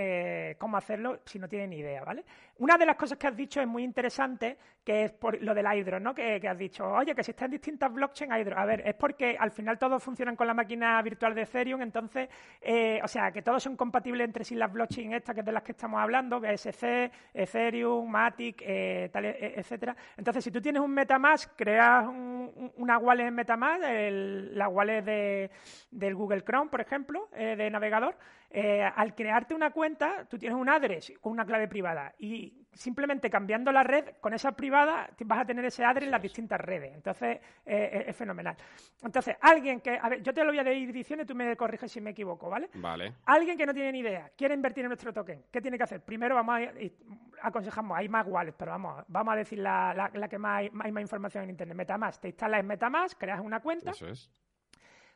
eh, 0.00 0.54
cómo 0.58 0.76
hacerlo 0.76 1.18
si 1.24 1.40
no 1.40 1.48
tienen 1.48 1.72
idea, 1.72 2.04
¿vale? 2.04 2.24
Una 2.58 2.78
de 2.78 2.86
las 2.86 2.94
cosas 2.94 3.18
que 3.18 3.26
has 3.26 3.36
dicho 3.36 3.60
es 3.60 3.66
muy 3.66 3.82
interesante, 3.82 4.56
que 4.84 5.04
es 5.04 5.12
por 5.12 5.42
lo 5.42 5.54
del 5.54 5.66
Hydro, 5.66 5.98
¿no? 5.98 6.14
Que, 6.14 6.40
has 6.48 6.56
dicho, 6.56 6.88
oye, 6.88 7.14
que 7.14 7.24
si 7.24 7.32
está 7.32 7.46
en 7.46 7.50
distintas 7.50 7.92
blockchains, 7.92 8.32
Hydro. 8.32 8.56
A 8.58 8.64
ver, 8.64 8.86
es 8.86 8.94
porque 8.94 9.36
al 9.38 9.50
final 9.50 9.76
todos 9.76 10.02
funcionan 10.02 10.36
con 10.36 10.46
la 10.46 10.54
máquina 10.54 11.02
virtual 11.02 11.34
de 11.34 11.42
Ethereum, 11.42 11.82
entonces, 11.82 12.28
eh, 12.60 13.00
o 13.02 13.08
sea, 13.08 13.32
que 13.32 13.42
todos 13.42 13.60
son 13.60 13.76
compatibles 13.76 14.24
entre 14.24 14.44
sí 14.44 14.54
las 14.54 14.72
blockchains 14.72 15.14
estas, 15.14 15.34
que 15.34 15.40
es 15.40 15.46
de 15.46 15.52
las 15.52 15.64
que 15.64 15.72
estamos 15.72 16.00
hablando, 16.00 16.40
BSC, 16.40 17.10
Ethereum, 17.34 18.08
Matic, 18.08 18.62
eh, 18.64 19.10
tal, 19.12 19.24
e, 19.24 19.54
etcétera. 19.56 19.96
Entonces, 20.16 20.44
si 20.44 20.52
tú 20.52 20.60
tienes 20.60 20.80
un 20.80 20.92
MetaMask, 20.92 21.56
creas 21.56 22.06
una 22.06 22.98
wallet 22.98 23.26
en 23.26 23.34
MetaMask, 23.34 23.82
la 23.82 24.68
wallet 24.68 25.02
de, 25.02 25.50
del 25.90 26.14
Google 26.14 26.42
Chrome, 26.42 26.70
por 26.70 26.80
ejemplo, 26.80 27.28
de 27.32 27.68
navegador, 27.70 28.16
al 28.50 29.14
crearte 29.14 29.54
una 29.54 29.70
cuenta, 29.70 30.26
tú 30.28 30.38
tienes 30.38 30.58
un 30.58 30.68
address 30.68 31.12
con 31.20 31.32
una 31.32 31.44
clave 31.44 31.68
privada 31.68 32.14
y 32.18 32.66
simplemente 32.72 33.28
cambiando 33.28 33.72
la 33.72 33.82
red 33.82 34.04
con 34.20 34.32
esa 34.34 34.52
privada 34.52 35.10
vas 35.24 35.40
a 35.40 35.44
tener 35.44 35.64
ese 35.64 35.84
address 35.84 36.04
en 36.04 36.10
las 36.10 36.22
distintas 36.22 36.60
redes. 36.60 36.94
Entonces, 36.94 37.40
eh, 37.66 38.04
es, 38.06 38.16
fenomenal. 38.16 38.56
Entonces, 39.02 39.36
alguien 39.40 39.80
que, 39.80 39.98
a 40.00 40.08
ver, 40.08 40.22
yo 40.22 40.32
te 40.32 40.44
lo 40.44 40.52
voy 40.52 40.58
a 40.58 40.72
ir 40.72 40.92
diciendo 40.92 41.24
y 41.24 41.26
tú 41.26 41.34
me 41.34 41.56
corriges 41.56 41.90
si 41.90 42.00
me 42.00 42.10
equivoco, 42.10 42.48
¿vale? 42.48 42.70
Vale. 42.74 43.14
Alguien 43.26 43.56
que 43.58 43.66
no 43.66 43.74
tiene 43.74 43.92
ni 43.92 44.00
idea, 44.00 44.30
quiere 44.36 44.54
invertir 44.54 44.84
en 44.84 44.88
nuestro 44.88 45.12
token, 45.12 45.44
¿qué 45.50 45.60
tiene 45.60 45.76
que 45.76 45.84
hacer? 45.84 46.02
Primero 46.02 46.34
vamos 46.34 46.60
a, 46.60 47.46
aconsejamos, 47.46 47.96
hay 47.98 48.08
más 48.08 48.26
wallets, 48.26 48.56
pero 48.58 48.72
vamos, 48.72 49.04
vamos 49.08 49.34
a 49.34 49.36
decir 49.36 49.58
la, 49.58 50.10
que 50.30 50.38
más 50.38 50.58
hay, 50.58 50.70
más 50.70 51.02
información 51.02 51.44
en 51.44 51.50
Internet. 51.50 51.76
Metamask, 51.76 52.20
te 52.20 52.28
instalas 52.28 52.60
en 52.60 52.66
Metamask, 52.66 53.18
creas 53.18 53.40
una 53.40 53.60
cuenta. 53.60 53.90
Eso 53.90 54.08
es 54.08 54.30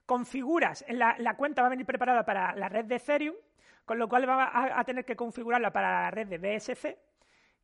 configuras, 0.06 0.84
la, 0.88 1.36
cuenta 1.36 1.62
va 1.62 1.68
a 1.68 1.70
venir 1.70 1.86
preparada 1.86 2.24
para 2.24 2.54
la 2.54 2.68
red 2.68 2.84
de 2.84 2.96
Ethereum, 2.96 3.34
con 3.84 3.98
lo 3.98 4.08
cual 4.08 4.28
va 4.28 4.78
a, 4.78 4.84
tener 4.84 5.04
que 5.04 5.16
configurarla 5.16 5.72
para 5.72 6.02
la 6.02 6.10
red 6.10 6.26
de 6.26 6.38
BSC, 6.38 6.98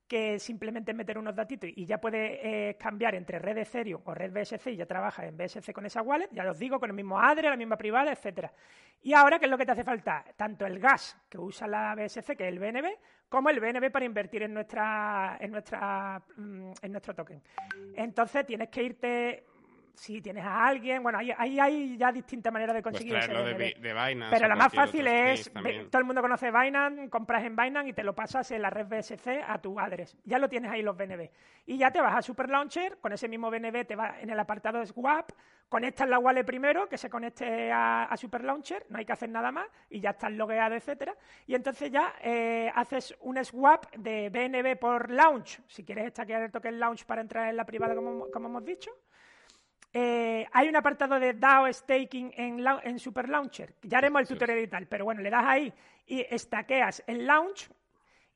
que 0.06 0.38
simplemente 0.38 0.94
meter 0.94 1.18
unos 1.18 1.36
datitos 1.36 1.68
y 1.74 1.84
ya 1.84 2.00
puede 2.00 2.70
eh, 2.70 2.76
cambiar 2.76 3.14
entre 3.14 3.38
red 3.38 3.58
Ethereum 3.58 4.00
o 4.06 4.14
red 4.14 4.32
BSC 4.32 4.68
y 4.68 4.76
ya 4.76 4.86
trabaja 4.86 5.26
en 5.26 5.36
BSC 5.36 5.72
con 5.72 5.84
esa 5.84 6.00
wallet, 6.00 6.30
ya 6.32 6.50
os 6.50 6.58
digo, 6.58 6.80
con 6.80 6.88
el 6.88 6.96
mismo 6.96 7.20
ADRE, 7.20 7.50
la 7.50 7.56
misma 7.56 7.76
privada, 7.76 8.10
etcétera. 8.10 8.50
Y 9.02 9.12
ahora, 9.12 9.38
¿qué 9.38 9.44
es 9.44 9.50
lo 9.50 9.58
que 9.58 9.66
te 9.66 9.72
hace 9.72 9.84
falta? 9.84 10.24
Tanto 10.34 10.64
el 10.64 10.80
gas 10.80 11.16
que 11.28 11.38
usa 11.38 11.68
la 11.68 11.94
BSC, 11.94 12.36
que 12.36 12.48
es 12.48 12.52
el 12.52 12.58
BNB, 12.58 12.86
como 13.28 13.50
el 13.50 13.60
BNB 13.60 13.90
para 13.90 14.06
invertir 14.06 14.42
en 14.42 14.54
nuestra, 14.54 15.36
en 15.40 15.52
nuestra, 15.52 16.22
mm, 16.36 16.72
en 16.80 16.92
nuestro 16.92 17.14
token. 17.14 17.42
Entonces 17.94 18.46
tienes 18.46 18.70
que 18.70 18.82
irte 18.82 19.44
si 19.94 20.20
tienes 20.20 20.44
a 20.44 20.66
alguien, 20.66 21.02
bueno, 21.02 21.18
ahí, 21.18 21.58
hay 21.58 21.96
ya 21.96 22.12
distintas 22.12 22.52
maneras 22.52 22.74
de 22.74 22.82
conseguir 22.82 23.14
pues 23.14 23.28
de, 23.28 23.92
Binance, 23.92 24.30
Pero 24.30 24.48
la 24.48 24.56
más 24.56 24.72
fácil 24.72 25.06
es, 25.06 25.50
todo 25.90 26.00
el 26.00 26.04
mundo 26.04 26.22
conoce 26.22 26.50
Binance, 26.50 27.10
compras 27.10 27.44
en 27.44 27.56
Binance 27.56 27.90
y 27.90 27.92
te 27.92 28.04
lo 28.04 28.14
pasas 28.14 28.50
en 28.50 28.62
la 28.62 28.70
red 28.70 28.86
BSC 28.86 29.42
a 29.46 29.60
tu 29.60 29.78
address. 29.78 30.16
Ya 30.24 30.38
lo 30.38 30.48
tienes 30.48 30.70
ahí 30.70 30.82
los 30.82 30.96
BNB. 30.96 31.30
Y 31.66 31.78
ya 31.78 31.90
te 31.90 32.00
vas 32.00 32.16
a 32.16 32.22
Super 32.22 32.48
Launcher, 32.48 32.98
con 32.98 33.12
ese 33.12 33.28
mismo 33.28 33.50
BNB 33.50 33.86
te 33.86 33.96
vas 33.96 34.22
en 34.22 34.30
el 34.30 34.38
apartado 34.38 34.78
de 34.78 34.86
Swap, 34.86 35.30
conectas 35.68 36.08
la 36.08 36.18
wallet 36.18 36.44
primero, 36.44 36.88
que 36.88 36.96
se 36.96 37.10
conecte 37.10 37.70
a, 37.72 38.14
Super 38.16 38.44
Launcher, 38.44 38.86
no 38.88 38.98
hay 38.98 39.04
que 39.04 39.12
hacer 39.12 39.28
nada 39.28 39.52
más, 39.52 39.68
y 39.90 40.00
ya 40.00 40.10
estás 40.10 40.32
logueado, 40.32 40.74
etcétera. 40.74 41.14
Y 41.46 41.54
entonces 41.54 41.90
ya 41.90 42.14
eh, 42.20 42.70
haces 42.74 43.16
un 43.20 43.42
swap 43.44 43.86
de 43.96 44.30
BNB 44.30 44.78
por 44.78 45.10
Launch, 45.10 45.60
si 45.66 45.84
quieres 45.84 46.06
estaquear 46.06 46.42
el 46.42 46.50
token 46.50 46.78
Launch 46.78 47.04
para 47.04 47.20
entrar 47.20 47.48
en 47.48 47.56
la 47.56 47.64
privada, 47.64 47.94
como, 47.94 48.30
como 48.30 48.48
hemos 48.48 48.64
dicho. 48.64 48.90
Eh, 49.92 50.46
hay 50.52 50.68
un 50.68 50.76
apartado 50.76 51.18
de 51.18 51.32
DAO 51.32 51.72
staking 51.72 52.32
en, 52.36 52.64
en 52.82 52.98
Super 52.98 53.28
Launcher. 53.28 53.74
Ya 53.82 53.98
haremos 53.98 54.22
el 54.22 54.28
tutorial 54.28 54.58
y 54.58 54.66
tal, 54.68 54.86
pero 54.86 55.04
bueno, 55.04 55.22
le 55.22 55.30
das 55.30 55.44
ahí 55.46 55.72
y 56.06 56.26
estaqueas 56.30 57.02
el 57.06 57.26
launch 57.26 57.70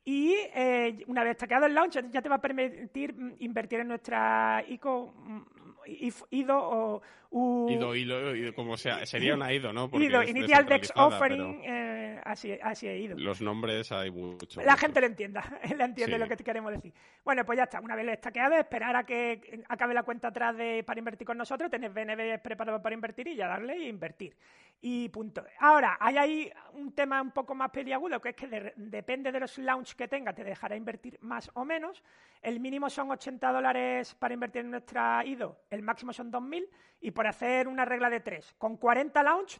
y 0.05 0.35
eh, 0.53 1.03
una 1.07 1.23
vez 1.23 1.31
estaqueado 1.31 1.65
el 1.65 1.73
launch 1.73 1.99
ya 2.09 2.21
te 2.21 2.29
va 2.29 2.35
a 2.35 2.41
permitir 2.41 3.13
mm, 3.13 3.35
invertir 3.39 3.79
en 3.79 3.87
nuestra 3.87 4.63
ICO 4.67 5.13
mm, 5.15 5.41
IDO 5.85 6.57
o 6.57 7.01
IDO, 7.35 7.95
IDO, 7.95 8.53
como 8.53 8.77
sea, 8.77 9.05
sería 9.07 9.33
una 9.33 9.51
IDO, 9.51 9.73
¿no? 9.73 9.89
IDO, 9.93 10.21
Initial 10.23 10.67
Dex 10.67 10.93
Offering, 10.95 11.61
eh, 11.63 12.21
así, 12.23 12.51
así 12.61 12.87
he 12.87 12.99
ido. 12.99 13.17
Los 13.17 13.41
nombres 13.41 13.91
hay 13.91 14.11
mucho. 14.11 14.61
La 14.61 14.77
gente 14.77 15.01
lo 15.01 15.07
entienda, 15.07 15.43
le 15.77 15.83
entiende 15.83 16.19
lo 16.19 16.27
que 16.27 16.37
te 16.37 16.43
queremos 16.43 16.71
decir. 16.71 16.93
Bueno, 17.25 17.43
pues 17.43 17.57
ya 17.57 17.63
está, 17.63 17.79
una 17.81 17.95
vez 17.95 18.07
estaqueado, 18.07 18.55
esperar 18.55 18.95
a 18.95 19.03
que 19.03 19.63
acabe 19.67 19.95
la 19.95 20.03
cuenta 20.03 20.27
atrás 20.27 20.55
de 20.55 20.83
para 20.83 20.99
invertir 20.99 21.25
con 21.25 21.37
nosotros, 21.37 21.71
tener 21.71 21.91
BNB 21.91 22.39
preparado 22.41 22.81
para 22.81 22.93
invertir 22.93 23.27
y 23.27 23.35
ya 23.35 23.47
darle 23.47 23.73
e 23.73 23.87
invertir. 23.87 24.37
Y 24.79 25.09
punto. 25.09 25.43
Ahora, 25.59 25.97
hay 25.99 26.17
ahí 26.17 26.51
un 26.73 26.91
tema 26.91 27.21
un 27.21 27.31
poco 27.31 27.55
más 27.55 27.71
peliagudo, 27.71 28.21
que 28.21 28.29
es 28.29 28.35
que 28.35 28.73
depende 28.75 29.31
de 29.31 29.39
los 29.39 29.57
launch 29.57 29.95
que 29.95 30.07
tenga, 30.07 30.33
te 30.33 30.43
dejará 30.43 30.75
invertir 30.75 31.17
más 31.21 31.49
o 31.55 31.65
menos. 31.65 32.03
El 32.41 32.59
mínimo 32.59 32.89
son 32.89 33.09
80 33.09 33.51
dólares 33.51 34.13
para 34.15 34.33
invertir 34.33 34.61
en 34.61 34.71
nuestra 34.71 35.25
IDO, 35.25 35.61
el 35.73 35.81
máximo 35.81 36.13
son 36.13 36.31
2.000 36.31 36.67
y 37.01 37.11
por 37.11 37.27
hacer 37.27 37.67
una 37.67 37.85
regla 37.85 38.09
de 38.09 38.19
tres, 38.19 38.53
con 38.57 38.77
40 38.77 39.23
launch 39.23 39.59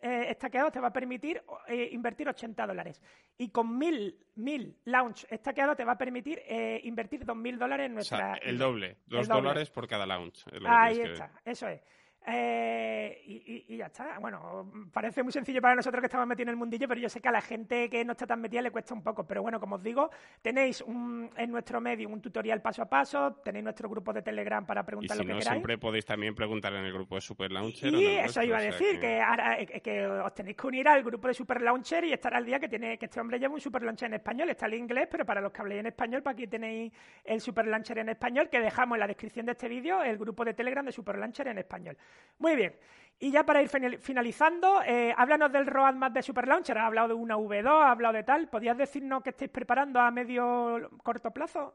eh, 0.00 0.26
estaqueados 0.28 0.70
te 0.70 0.80
va 0.80 0.88
a 0.88 0.92
permitir 0.92 1.42
eh, 1.66 1.88
invertir 1.92 2.28
80 2.28 2.66
dólares. 2.66 3.00
Y 3.38 3.48
con 3.48 3.78
1000, 3.78 4.76
launch 4.84 5.24
estaqueados 5.30 5.76
te 5.76 5.84
va 5.84 5.92
a 5.92 5.98
permitir 5.98 6.42
eh, 6.46 6.80
invertir 6.84 7.24
2.000 7.24 7.56
dólares 7.56 7.86
en 7.86 7.94
nuestra... 7.94 8.32
O 8.32 8.34
sea, 8.34 8.34
el 8.42 8.58
doble, 8.58 8.98
dos 9.06 9.26
dólares 9.26 9.70
por 9.70 9.88
cada 9.88 10.04
launch. 10.04 10.44
Ahí 10.66 11.00
está, 11.00 11.30
eso 11.44 11.68
es. 11.68 11.82
Eh, 12.26 13.22
y, 13.26 13.76
ya 13.76 13.86
está. 13.86 14.18
Bueno, 14.18 14.72
parece 14.92 15.22
muy 15.22 15.32
sencillo 15.32 15.60
para 15.60 15.74
nosotros 15.74 16.00
que 16.00 16.06
estamos 16.06 16.26
metidos 16.26 16.46
en 16.46 16.50
el 16.50 16.56
mundillo, 16.56 16.88
pero 16.88 17.00
yo 17.00 17.08
sé 17.08 17.20
que 17.20 17.28
a 17.28 17.32
la 17.32 17.42
gente 17.42 17.90
que 17.90 18.04
no 18.04 18.12
está 18.12 18.26
tan 18.26 18.40
metida 18.40 18.62
le 18.62 18.70
cuesta 18.70 18.94
un 18.94 19.02
poco. 19.02 19.26
Pero 19.26 19.42
bueno, 19.42 19.60
como 19.60 19.76
os 19.76 19.82
digo, 19.82 20.10
tenéis 20.40 20.82
en 20.86 21.50
nuestro 21.50 21.80
medio 21.80 22.08
un 22.08 22.22
tutorial 22.22 22.62
paso 22.62 22.82
a 22.82 22.88
paso, 22.88 23.34
tenéis 23.44 23.64
nuestro 23.64 23.90
grupo 23.90 24.12
de 24.12 24.22
Telegram 24.22 24.64
para 24.64 24.84
preguntar 24.84 25.18
lo 25.18 25.24
que 25.24 25.34
no, 25.34 25.40
siempre 25.40 25.76
podéis 25.76 26.06
también 26.06 26.34
preguntar 26.34 26.72
en 26.72 26.84
el 26.84 26.92
grupo 26.92 27.16
de 27.16 27.20
Super 27.20 27.52
Launcher. 27.52 27.92
Y 27.92 28.06
eso 28.06 28.42
iba 28.42 28.58
a 28.58 28.62
decir, 28.62 28.98
que... 29.00 29.20
ahora 29.20 29.60
eh, 29.60 29.80
que 29.82 30.06
os 30.06 30.34
tenéis 30.34 30.56
que 30.56 30.66
unir 30.66 30.88
al 30.88 31.02
grupo 31.02 31.28
de 31.28 31.34
Super 31.34 31.60
Launcher 31.60 32.04
y 32.04 32.12
estar 32.12 32.32
al 32.34 32.46
día 32.46 32.58
que 32.58 32.68
tiene 32.68 32.96
que 32.96 33.04
este 33.04 33.20
hombre 33.20 33.38
lleva 33.38 33.52
un 33.52 33.60
Super 33.60 33.82
Launcher 33.82 34.06
en 34.06 34.14
español. 34.14 34.48
Está 34.48 34.66
el 34.66 34.74
inglés, 34.74 35.08
pero 35.10 35.26
para 35.26 35.42
los 35.42 35.52
que 35.52 35.60
habléis 35.60 35.80
en 35.80 35.86
español, 35.86 36.22
para 36.22 36.32
aquí 36.32 36.46
tenéis 36.46 36.92
el 37.22 37.40
Super 37.40 37.66
Launcher 37.66 37.98
en 37.98 38.08
español, 38.08 38.48
que 38.48 38.60
dejamos 38.60 38.96
en 38.96 39.00
la 39.00 39.06
descripción 39.06 39.44
de 39.44 39.52
este 39.52 39.68
vídeo 39.68 40.02
el 40.02 40.16
grupo 40.16 40.44
de 40.44 40.54
Telegram 40.54 40.84
de 40.84 40.92
Super 40.92 41.18
Launcher 41.18 41.48
en 41.48 41.58
español. 41.58 41.96
Muy 42.38 42.56
bien. 42.56 42.76
Y 43.18 43.30
ya 43.30 43.46
para 43.46 43.62
ir 43.62 43.70
finalizando, 44.00 44.82
eh, 44.82 45.14
háblanos 45.16 45.50
del 45.52 45.66
roadmap 45.66 46.12
de 46.12 46.22
Super 46.22 46.48
Launcher. 46.48 46.76
ha 46.76 46.86
hablado 46.86 47.08
de 47.08 47.14
una 47.14 47.36
V2, 47.36 47.66
ha 47.66 47.90
hablado 47.90 48.14
de 48.14 48.24
tal. 48.24 48.48
¿Podrías 48.48 48.76
decirnos 48.76 49.22
qué 49.22 49.30
estáis 49.30 49.50
preparando 49.50 50.00
a 50.00 50.10
medio 50.10 50.90
corto 51.02 51.30
plazo? 51.30 51.74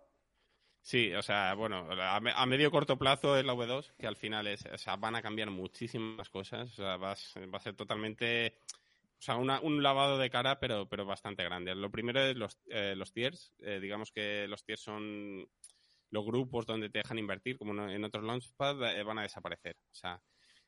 Sí, 0.82 1.14
o 1.14 1.22
sea, 1.22 1.54
bueno, 1.56 1.88
a, 1.92 2.46
medio 2.46 2.72
corto 2.72 2.98
plazo 2.98 3.38
es 3.38 3.46
la 3.46 3.54
V2, 3.54 3.94
que 3.98 4.08
al 4.08 4.16
final 4.16 4.48
es, 4.48 4.64
van 5.00 5.16
a 5.16 5.22
cambiar 5.22 5.50
muchísimas 5.50 6.30
cosas. 6.30 6.72
O 6.74 6.76
sea, 6.76 6.98
va, 6.98 7.12
a 7.12 7.60
ser 7.60 7.76
totalmente, 7.76 8.60
o 9.18 9.22
sea, 9.22 9.36
un 9.36 9.84
lavado 9.84 10.18
de 10.18 10.30
cara, 10.30 10.60
pero, 10.60 10.88
pero 10.88 11.06
bastante 11.06 11.44
grande. 11.44 11.74
Lo 11.76 11.90
primero 11.90 12.22
es 12.22 12.36
los, 12.36 12.60
eh, 12.68 12.96
los 12.96 13.12
tiers. 13.12 13.54
Eh, 13.60 13.80
digamos 13.82 14.12
que 14.12 14.48
los 14.48 14.64
tiers 14.64 14.82
son 14.82 15.48
los 16.12 16.26
grupos 16.26 16.66
donde 16.66 16.90
te 16.90 17.00
dejan 17.00 17.20
invertir, 17.20 17.58
como 17.58 17.90
en 17.90 18.04
otros 18.04 18.24
Launchpad, 18.24 19.04
van 19.06 19.20
a 19.20 19.24
desaparecer. 19.24 19.76
O 19.92 19.96
sea, 19.96 20.22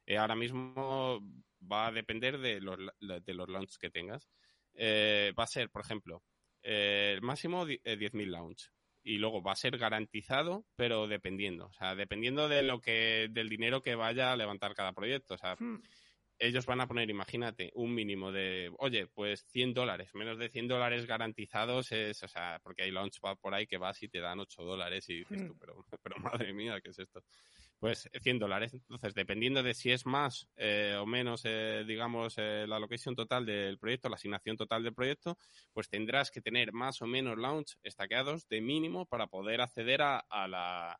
eh, 0.05 0.17
ahora 0.17 0.35
mismo 0.35 1.21
va 1.71 1.87
a 1.87 1.91
depender 1.91 2.37
de 2.39 2.59
los, 2.59 2.77
de 2.99 3.33
los 3.33 3.49
launch 3.49 3.77
que 3.77 3.89
tengas. 3.89 4.29
Eh, 4.73 5.33
va 5.37 5.43
a 5.43 5.47
ser, 5.47 5.69
por 5.69 5.83
ejemplo, 5.83 6.23
eh, 6.63 7.13
el 7.15 7.21
máximo 7.21 7.65
10.000 7.65 8.25
launch. 8.27 8.71
Y 9.03 9.17
luego 9.17 9.41
va 9.41 9.53
a 9.53 9.55
ser 9.55 9.77
garantizado, 9.77 10.65
pero 10.75 11.07
dependiendo. 11.07 11.67
O 11.67 11.73
sea, 11.73 11.95
dependiendo 11.95 12.47
de 12.47 12.61
lo 12.61 12.81
que, 12.81 13.29
del 13.31 13.49
dinero 13.49 13.81
que 13.81 13.95
vaya 13.95 14.31
a 14.31 14.35
levantar 14.35 14.75
cada 14.75 14.93
proyecto. 14.93 15.33
O 15.35 15.37
sea, 15.37 15.55
hmm. 15.57 15.81
Ellos 16.41 16.65
van 16.65 16.81
a 16.81 16.87
poner, 16.87 17.09
imagínate, 17.09 17.71
un 17.75 17.93
mínimo 17.93 18.31
de, 18.31 18.71
oye, 18.79 19.07
pues 19.07 19.45
100 19.51 19.73
dólares. 19.75 20.13
Menos 20.15 20.39
de 20.39 20.49
100 20.49 20.67
dólares 20.67 21.05
garantizados 21.05 21.91
es, 21.91 22.23
o 22.23 22.27
sea, 22.27 22.59
porque 22.63 22.83
hay 22.83 22.91
launchpad 22.91 23.37
por 23.37 23.53
ahí 23.53 23.67
que 23.67 23.77
vas 23.77 24.01
y 24.01 24.09
te 24.09 24.19
dan 24.19 24.39
8 24.39 24.63
dólares 24.63 25.07
y 25.09 25.19
dices 25.19 25.43
hmm. 25.43 25.47
tú, 25.47 25.57
pero, 25.59 25.85
pero 26.03 26.17
madre 26.19 26.51
mía, 26.51 26.81
¿qué 26.81 26.89
es 26.89 26.99
esto? 26.99 27.23
pues 27.81 28.07
100 28.21 28.37
dólares. 28.37 28.73
Entonces, 28.75 29.15
dependiendo 29.15 29.63
de 29.63 29.73
si 29.73 29.91
es 29.91 30.05
más 30.05 30.47
eh, 30.55 30.95
o 30.99 31.07
menos, 31.07 31.41
eh, 31.45 31.83
digamos, 31.87 32.35
eh, 32.37 32.65
la 32.67 32.77
location 32.77 33.15
total 33.15 33.43
del 33.43 33.79
proyecto, 33.79 34.07
la 34.07 34.17
asignación 34.17 34.55
total 34.55 34.83
del 34.83 34.93
proyecto, 34.93 35.35
pues 35.73 35.89
tendrás 35.89 36.29
que 36.29 36.41
tener 36.41 36.73
más 36.73 37.01
o 37.01 37.07
menos 37.07 37.39
launch 37.39 37.77
estaqueados 37.81 38.47
de 38.49 38.61
mínimo 38.61 39.07
para 39.07 39.25
poder 39.25 39.61
acceder 39.61 40.03
a, 40.03 40.23
la, 40.47 40.99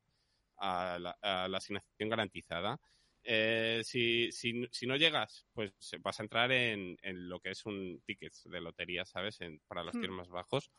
a 0.57 0.97
la 0.97 1.57
asignación 1.57 2.09
garantizada. 2.09 2.79
Eh, 3.23 3.81
si, 3.83 4.31
si, 4.31 4.67
si, 4.71 4.87
no 4.87 4.95
llegas, 4.95 5.45
pues 5.53 5.73
vas 6.01 6.19
a 6.19 6.23
entrar 6.23 6.51
en, 6.51 6.97
en, 7.03 7.29
lo 7.29 7.39
que 7.39 7.51
es 7.51 7.65
un 7.65 8.01
ticket 8.05 8.33
de 8.45 8.61
lotería, 8.61 9.05
¿sabes? 9.05 9.39
para 9.67 9.83
los 9.83 9.93
tiers 9.93 10.11
más 10.11 10.29
bajos. 10.29 10.71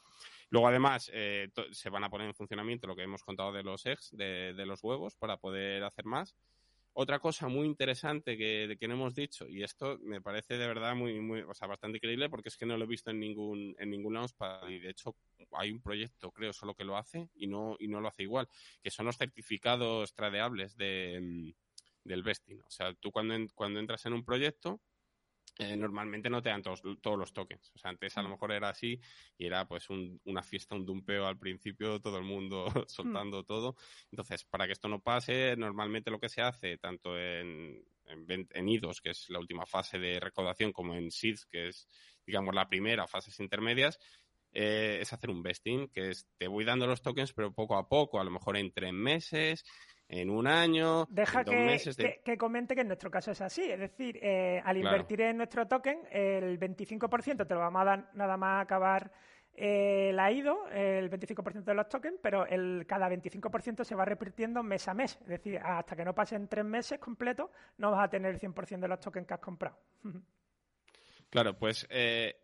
Luego, 0.50 0.68
además, 0.68 1.10
eh, 1.14 1.50
se 1.70 1.90
van 1.90 2.04
a 2.04 2.10
poner 2.10 2.26
en 2.26 2.34
funcionamiento 2.34 2.86
lo 2.86 2.96
que 2.96 3.02
hemos 3.02 3.22
contado 3.22 3.52
de 3.52 3.62
los 3.62 3.86
eggs, 3.86 4.10
de, 4.12 4.54
de, 4.54 4.66
los 4.66 4.82
huevos, 4.82 5.16
para 5.16 5.36
poder 5.36 5.84
hacer 5.84 6.04
más. 6.04 6.34
Otra 6.94 7.20
cosa 7.20 7.48
muy 7.48 7.66
interesante 7.66 8.36
que, 8.36 8.76
que 8.78 8.86
no 8.86 8.94
hemos 8.94 9.14
dicho, 9.14 9.48
y 9.48 9.62
esto 9.62 9.98
me 10.02 10.20
parece 10.20 10.58
de 10.58 10.66
verdad 10.66 10.94
muy, 10.94 11.20
muy, 11.20 11.40
o 11.40 11.54
sea, 11.54 11.66
bastante 11.66 11.96
increíble 11.96 12.28
porque 12.28 12.50
es 12.50 12.56
que 12.58 12.66
no 12.66 12.76
lo 12.76 12.84
he 12.84 12.88
visto 12.88 13.10
en 13.10 13.18
ningún, 13.18 13.74
en 13.78 13.88
ningún 13.88 14.12
Launchpad 14.12 14.68
y 14.68 14.78
de 14.78 14.90
hecho 14.90 15.16
hay 15.52 15.70
un 15.70 15.80
proyecto, 15.80 16.30
creo, 16.32 16.52
solo 16.52 16.74
que 16.74 16.84
lo 16.84 16.98
hace 16.98 17.30
y 17.34 17.46
no, 17.46 17.76
y 17.78 17.88
no 17.88 18.02
lo 18.02 18.08
hace 18.08 18.24
igual, 18.24 18.46
que 18.82 18.90
son 18.90 19.06
los 19.06 19.16
certificados 19.16 20.12
tradeables 20.12 20.76
de, 20.76 21.18
mm, 21.22 21.52
del 22.04 22.22
vesting. 22.22 22.60
O 22.62 22.70
sea, 22.70 22.94
tú 22.94 23.10
cuando, 23.10 23.34
cuando 23.54 23.80
entras 23.80 24.04
en 24.06 24.14
un 24.14 24.24
proyecto, 24.24 24.80
eh, 25.58 25.76
normalmente 25.76 26.30
no 26.30 26.40
te 26.40 26.48
dan 26.48 26.62
todos, 26.62 26.82
todos, 27.02 27.18
los 27.18 27.32
tokens. 27.32 27.70
O 27.74 27.78
sea, 27.78 27.90
antes 27.90 28.16
a 28.16 28.22
lo 28.22 28.28
mm. 28.28 28.32
mejor 28.32 28.52
era 28.52 28.70
así 28.70 28.98
y 29.36 29.46
era 29.46 29.66
pues 29.68 29.88
una 29.90 30.42
fiesta, 30.42 30.74
un 30.74 30.86
dumpeo 30.86 31.26
al 31.26 31.38
principio, 31.38 32.00
todo 32.00 32.16
el 32.16 32.24
mundo 32.24 32.66
soltando 32.88 33.42
mm. 33.42 33.44
todo. 33.44 33.76
Entonces, 34.10 34.44
para 34.44 34.66
que 34.66 34.72
esto 34.72 34.88
no 34.88 35.00
pase, 35.00 35.54
normalmente 35.56 36.10
lo 36.10 36.18
que 36.18 36.30
se 36.30 36.40
hace, 36.40 36.78
tanto 36.78 37.18
en, 37.18 37.84
en, 38.06 38.68
IDOS, 38.68 39.02
que 39.02 39.10
es 39.10 39.28
la 39.28 39.38
última 39.38 39.66
fase 39.66 39.98
de 39.98 40.20
recaudación, 40.20 40.72
como 40.72 40.94
en 40.94 41.10
SIDS, 41.10 41.46
que 41.46 41.68
es, 41.68 41.88
digamos, 42.26 42.54
la 42.54 42.68
primera, 42.68 43.06
fases 43.06 43.38
intermedias, 43.38 43.98
eh, 44.54 44.98
es 45.00 45.12
hacer 45.12 45.30
un 45.30 45.42
vesting, 45.42 45.88
que 45.88 46.10
es 46.10 46.26
te 46.38 46.46
voy 46.46 46.64
dando 46.64 46.86
los 46.86 47.02
tokens, 47.02 47.32
pero 47.32 47.52
poco 47.52 47.76
a 47.76 47.88
poco, 47.88 48.20
a 48.20 48.24
lo 48.24 48.30
mejor 48.30 48.56
en 48.56 48.72
tres 48.72 48.92
meses, 48.92 49.64
en 50.12 50.28
un 50.28 50.46
año, 50.46 51.06
Deja 51.08 51.40
en 51.40 51.44
dos 51.46 51.54
que, 51.54 51.64
meses. 51.64 51.96
Que, 51.96 52.36
comente 52.36 52.74
que 52.74 52.82
en 52.82 52.88
nuestro 52.88 53.10
caso 53.10 53.30
es 53.30 53.40
así. 53.40 53.62
Es 53.62 53.80
decir, 53.80 54.18
eh, 54.22 54.60
al 54.62 54.76
invertir 54.76 55.22
en 55.22 55.38
nuestro 55.38 55.66
token, 55.66 56.00
el 56.10 56.60
25% 56.60 57.46
te 57.46 57.54
lo 57.54 57.60
vamos 57.60 57.80
a 57.80 57.84
dar 57.84 58.10
nada 58.12 58.36
más 58.36 58.62
acabar 58.62 59.10
eh, 59.54 60.12
la 60.14 60.30
IDO, 60.30 60.68
el 60.68 61.10
25% 61.10 61.64
de 61.64 61.74
los 61.74 61.88
tokens, 61.88 62.18
pero 62.22 62.46
el, 62.46 62.84
cada 62.86 63.08
25% 63.08 63.84
se 63.84 63.94
va 63.94 64.04
repitiendo 64.04 64.62
mes 64.62 64.86
a 64.86 64.92
mes. 64.92 65.18
Es 65.22 65.28
decir, 65.28 65.58
hasta 65.58 65.96
que 65.96 66.04
no 66.04 66.14
pasen 66.14 66.46
tres 66.46 66.64
meses 66.64 66.98
completos, 66.98 67.48
no 67.78 67.90
vas 67.90 68.04
a 68.04 68.10
tener 68.10 68.34
el 68.34 68.40
100% 68.40 68.80
de 68.80 68.88
los 68.88 69.00
tokens 69.00 69.26
que 69.26 69.34
has 69.34 69.40
comprado. 69.40 69.78
Claro, 71.30 71.58
pues 71.58 71.86
eh, 71.88 72.41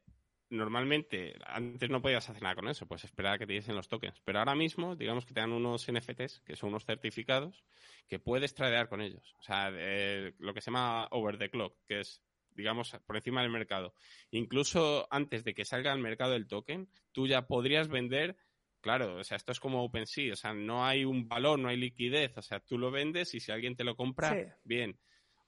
normalmente 0.51 1.35
antes 1.45 1.91
no 1.91 2.01
podías 2.01 2.29
hacer 2.29 2.43
nada 2.43 2.55
con 2.55 2.69
eso, 2.69 2.87
pues 2.87 3.05
esperar 3.05 3.35
a 3.35 3.39
que 3.39 3.47
te 3.47 3.53
diesen 3.53 3.77
los 3.77 3.89
tokens. 3.89 4.21
Pero 4.25 4.39
ahora 4.39 4.55
mismo, 4.55 4.97
digamos 4.97 5.27
que 5.27 5.35
te 5.35 5.41
dan 5.41 5.53
unos 5.53 5.87
NFTs, 5.89 6.41
que 6.41 6.57
son 6.57 6.71
unos 6.71 6.85
certificados, 6.85 7.65
que 8.09 8.19
puedes 8.19 8.55
tradear 8.55 8.89
con 8.89 9.01
ellos. 9.01 9.35
O 9.39 9.43
sea, 9.43 9.71
lo 9.71 10.55
que 10.55 10.61
se 10.61 10.71
llama 10.71 11.07
over 11.11 11.39
the 11.39 11.51
clock, 11.51 11.77
que 11.87 12.01
es, 12.01 12.23
digamos, 12.51 12.97
por 13.07 13.17
encima 13.17 13.43
del 13.43 13.51
mercado. 13.51 13.95
Incluso 14.31 15.07
antes 15.11 15.45
de 15.45 15.55
que 15.55 15.65
salga 15.65 15.93
al 15.93 16.01
mercado 16.01 16.35
el 16.35 16.47
token, 16.47 16.89
tú 17.13 17.27
ya 17.27 17.47
podrías 17.47 17.89
vender. 17.89 18.37
Claro, 18.81 19.17
o 19.17 19.25
sea, 19.25 19.37
esto 19.37 19.53
es 19.53 19.61
como 19.61 19.83
OpenSea, 19.83 20.33
o 20.33 20.37
sea, 20.37 20.55
no 20.55 20.87
hay 20.87 21.05
un 21.05 21.29
valor, 21.29 21.59
no 21.59 21.69
hay 21.69 21.77
liquidez, 21.77 22.37
o 22.39 22.43
sea, 22.43 22.61
tú 22.61 22.79
lo 22.79 22.93
vendes 22.93 23.35
y 23.35 23.41
si 23.41 23.51
alguien 23.51 23.75
te 23.75 23.83
lo 23.83 23.97
compra, 23.97 24.57
bien 24.63 24.99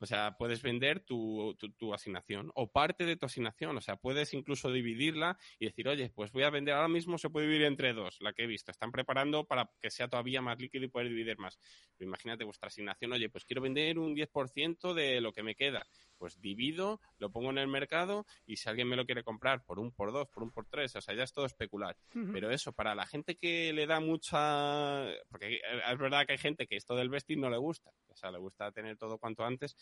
o 0.01 0.07
sea, 0.07 0.37
puedes 0.39 0.63
vender 0.63 1.01
tu, 1.01 1.57
tu, 1.77 1.93
asignación 1.93 2.51
o 2.55 2.73
parte 2.73 3.05
de 3.05 3.17
tu 3.17 3.27
asignación. 3.27 3.77
O 3.77 3.81
sea, 3.83 3.97
puedes 3.97 4.33
incluso 4.33 4.73
dividirla 4.73 5.39
y 5.59 5.67
decir, 5.67 5.89
oye, 5.89 6.11
pues 6.15 6.33
voy 6.33 6.45
a 6.45 6.51
vender 6.51 6.75
ahora 6.75 6.89
mismo, 6.89 7.19
se 7.19 7.29
puede 7.29 7.47
dividir 7.47 7.67
entre 7.67 7.93
dos, 7.93 8.17
la 8.21 8.33
que 8.33 8.45
he 8.45 8.47
visto. 8.47 8.71
Están 8.71 8.93
preparando 8.93 9.45
para 9.45 9.71
que 9.81 9.91
sea 9.91 10.09
todavía 10.09 10.41
más 10.41 10.59
líquido 10.59 10.85
y 10.87 10.89
poder 10.89 11.09
dividir 11.09 11.39
más. 11.39 11.59
Imagínate 11.99 12.45
vuestra 12.45 12.69
asignación, 12.69 13.13
oye, 13.13 13.29
pues 13.29 13.45
quiero 13.45 13.61
vender 13.61 13.99
un 13.99 14.15
10% 14.15 14.95
de 14.95 15.21
lo 15.21 15.33
que 15.33 15.43
me 15.43 15.55
queda. 15.55 15.87
Pues 16.21 16.39
divido, 16.39 17.01
lo 17.17 17.31
pongo 17.31 17.49
en 17.49 17.57
el 17.57 17.67
mercado 17.67 18.27
y 18.45 18.57
si 18.57 18.69
alguien 18.69 18.89
me 18.89 18.97
lo 18.97 19.07
quiere 19.07 19.25
comprar 19.25 19.65
por 19.65 19.79
un, 19.79 19.91
por 19.91 20.13
dos, 20.13 20.29
por 20.29 20.43
un, 20.43 20.51
por 20.51 20.67
tres, 20.67 20.95
o 20.95 21.01
sea, 21.01 21.15
ya 21.15 21.23
es 21.23 21.33
todo 21.33 21.47
especular. 21.47 21.97
Pero 22.31 22.51
eso, 22.51 22.73
para 22.73 22.95
la 22.95 23.07
gente 23.07 23.37
que 23.37 23.73
le 23.73 23.87
da 23.87 24.01
mucha... 24.01 25.07
Porque 25.31 25.63
es 25.91 25.99
verdad 25.99 26.27
que 26.27 26.33
hay 26.33 26.39
gente 26.39 26.67
que 26.67 26.77
esto 26.77 26.95
del 26.95 27.09
vestir 27.09 27.39
no 27.39 27.49
le 27.49 27.57
gusta. 27.57 27.91
O 28.09 28.15
sea, 28.15 28.31
le 28.31 28.39
gusta 28.39 28.71
tener 28.71 28.99
todo 28.99 29.17
cuanto 29.17 29.45
antes 29.45 29.75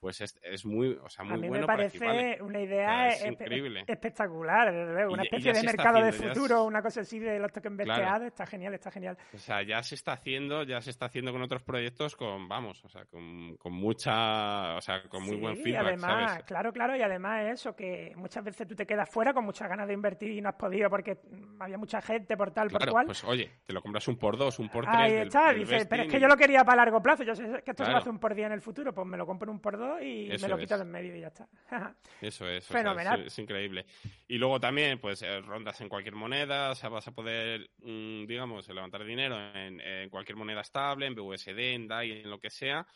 pues 0.00 0.20
es, 0.20 0.38
es 0.42 0.64
muy, 0.64 0.90
o 1.02 1.08
sea, 1.08 1.24
muy 1.24 1.34
a 1.34 1.36
mí 1.38 1.48
bueno 1.48 1.66
me 1.66 1.74
parece 1.74 2.38
una 2.40 2.60
idea 2.60 3.08
es 3.08 3.24
increíble. 3.24 3.84
espectacular, 3.86 5.08
una 5.08 5.22
especie 5.22 5.52
de 5.52 5.62
mercado 5.62 6.04
de 6.04 6.12
futuro, 6.12 6.64
una 6.64 6.82
cosa 6.82 7.00
así 7.00 7.18
de 7.18 7.38
los 7.38 7.52
tokens 7.52 7.82
claro. 7.82 8.26
está 8.26 8.46
genial, 8.46 8.74
está 8.74 8.90
genial. 8.90 9.16
O 9.32 9.38
sea, 9.38 9.62
ya 9.62 9.82
se 9.82 9.94
está 9.94 10.12
haciendo, 10.12 10.62
ya 10.64 10.80
se 10.80 10.90
está 10.90 11.06
haciendo 11.06 11.32
con 11.32 11.42
otros 11.42 11.62
proyectos 11.62 12.14
con, 12.14 12.48
vamos, 12.48 12.84
o 12.84 12.88
sea, 12.88 13.04
con, 13.06 13.56
con 13.56 13.72
mucha, 13.72 14.76
o 14.76 14.80
sea, 14.80 15.02
con 15.08 15.22
muy 15.24 15.36
buen 15.36 15.56
feedback, 15.56 15.85
además, 15.86 16.42
claro, 16.44 16.72
claro, 16.72 16.96
y 16.96 17.02
además 17.02 17.44
eso, 17.52 17.74
que 17.74 18.12
muchas 18.16 18.44
veces 18.44 18.66
tú 18.66 18.74
te 18.74 18.86
quedas 18.86 19.08
fuera 19.08 19.32
con 19.32 19.44
muchas 19.44 19.68
ganas 19.68 19.86
de 19.86 19.94
invertir 19.94 20.32
y 20.32 20.40
no 20.40 20.48
has 20.48 20.54
podido 20.54 20.88
porque 20.90 21.18
había 21.58 21.78
mucha 21.78 22.00
gente 22.00 22.36
por 22.36 22.50
tal, 22.52 22.68
por 22.68 22.88
cual. 22.88 23.06
pues 23.06 23.24
oye, 23.24 23.50
te 23.64 23.72
lo 23.72 23.82
compras 23.82 24.06
un 24.08 24.16
por 24.16 24.36
dos, 24.36 24.58
un 24.58 24.68
por 24.68 24.84
tres. 24.84 24.96
Ahí 24.96 25.12
está, 25.14 25.52
dice, 25.52 25.86
pero 25.86 26.04
es 26.04 26.10
que 26.10 26.20
yo 26.20 26.28
lo 26.28 26.36
quería 26.36 26.64
para 26.64 26.84
largo 26.84 27.02
plazo, 27.02 27.22
yo 27.22 27.34
sé 27.34 27.62
que 27.64 27.70
esto 27.70 27.84
se 27.84 27.90
va 27.90 27.98
a 27.98 28.00
hacer 28.00 28.12
un 28.12 28.18
por 28.18 28.34
día 28.34 28.46
en 28.46 28.52
el 28.52 28.60
futuro, 28.60 28.92
pues 28.92 29.06
me 29.06 29.16
lo 29.16 29.26
compro 29.26 29.50
un 29.50 29.60
por 29.60 29.76
dos 29.78 30.00
y 30.02 30.28
me 30.40 30.48
lo 30.48 30.58
quito 30.58 30.74
en 30.74 30.90
medio 30.90 31.16
y 31.16 31.20
ya 31.20 31.28
está. 31.28 31.48
Eso 32.20 32.48
es. 32.48 32.66
Fenomenal. 32.66 33.26
es, 33.26 33.38
increíble. 33.38 33.86
Y 34.28 34.38
luego 34.38 34.60
también, 34.60 34.98
pues, 34.98 35.22
eh, 35.22 35.40
rondas 35.40 35.80
en 35.80 35.88
cualquier 35.88 36.14
moneda, 36.14 36.70
o 36.70 36.74
sea, 36.74 36.88
vas 36.88 37.06
a 37.08 37.12
poder, 37.12 37.70
mm, 37.78 38.26
digamos, 38.26 38.68
levantar 38.68 39.04
dinero 39.04 39.36
en, 39.54 40.10
cualquier 40.10 40.36
moneda 40.36 40.60
estable, 40.60 41.06
en 41.06 41.14
BUSD, 41.14 41.58
en 41.58 41.88
DAI, 41.88 42.12
en 42.22 42.30
lo 42.30 42.38
que 42.38 42.50
sea 42.50 42.86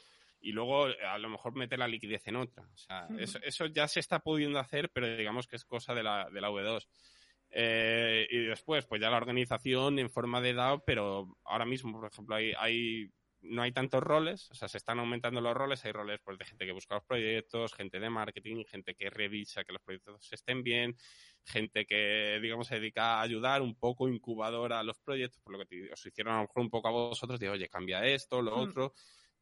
y 0.41 0.53
luego 0.53 0.87
a 0.87 1.19
lo 1.19 1.29
mejor 1.29 1.55
meter 1.55 1.79
la 1.79 1.89
liquidez 1.89 2.27
en 2.27 2.37
otra. 2.37 2.65
O 2.73 2.77
sea, 2.77 3.09
eso, 3.19 3.39
eso, 3.43 3.67
ya 3.67 3.87
se 3.89 4.01
está 4.01 4.21
pudiendo 4.21 4.59
hacer, 4.59 4.91
pero 4.91 5.17
digamos 5.17 5.47
que 5.47 5.57
es 5.57 5.65
cosa 5.65 5.95
de 5.95 6.03
la, 6.03 6.29
de 6.31 6.41
la 6.41 6.51
V2. 6.51 6.87
Eh, 7.53 8.27
y 8.31 8.39
después, 8.45 8.87
pues 8.87 9.01
ya 9.01 9.11
la 9.11 9.17
organización 9.17 9.99
en 9.99 10.11
forma 10.11 10.41
de 10.41 10.55
DAO, 10.55 10.85
pero 10.85 11.37
ahora 11.45 11.65
mismo, 11.65 12.01
por 12.01 12.11
ejemplo, 12.11 12.37
hay, 12.37 12.53
hay 12.57 13.11
no 13.43 13.63
hay 13.63 13.73
tantos 13.73 14.03
roles, 14.03 14.51
o 14.51 14.55
sea, 14.55 14.69
se 14.69 14.79
están 14.79 14.99
aumentando 14.99 15.41
los 15.41 15.55
roles, 15.55 15.85
hay 15.85 15.93
roles 15.93 16.21
pues, 16.23 16.39
de 16.39 16.45
gente 16.45 16.67
que 16.67 16.73
busca 16.73 16.97
los 16.97 17.05
proyectos, 17.05 17.73
gente 17.73 17.99
de 17.99 18.11
marketing, 18.11 18.65
gente 18.65 18.95
que 18.95 19.09
revisa 19.09 19.65
que 19.65 19.73
los 19.73 19.83
proyectos 19.83 20.29
estén 20.33 20.63
bien, 20.63 20.97
gente 21.45 21.87
que, 21.87 22.39
digamos, 22.43 22.67
se 22.67 22.77
dedica 22.77 23.15
a 23.15 23.23
ayudar 23.23 23.63
un 23.63 23.75
poco 23.77 24.09
incubadora 24.09 24.81
a 24.81 24.83
los 24.83 24.99
proyectos, 25.01 25.41
por 25.43 25.57
lo 25.57 25.65
que 25.65 25.91
os 25.93 26.05
hicieron 26.05 26.35
a 26.35 26.37
lo 26.37 26.43
mejor 26.43 26.63
un 26.63 26.71
poco 26.71 26.89
a 26.89 26.93
vosotros, 26.93 27.41
de, 27.41 27.49
oye, 27.49 27.69
cambia 27.69 28.05
esto, 28.05 28.43
lo 28.43 28.57
mm. 28.57 28.61
otro, 28.61 28.93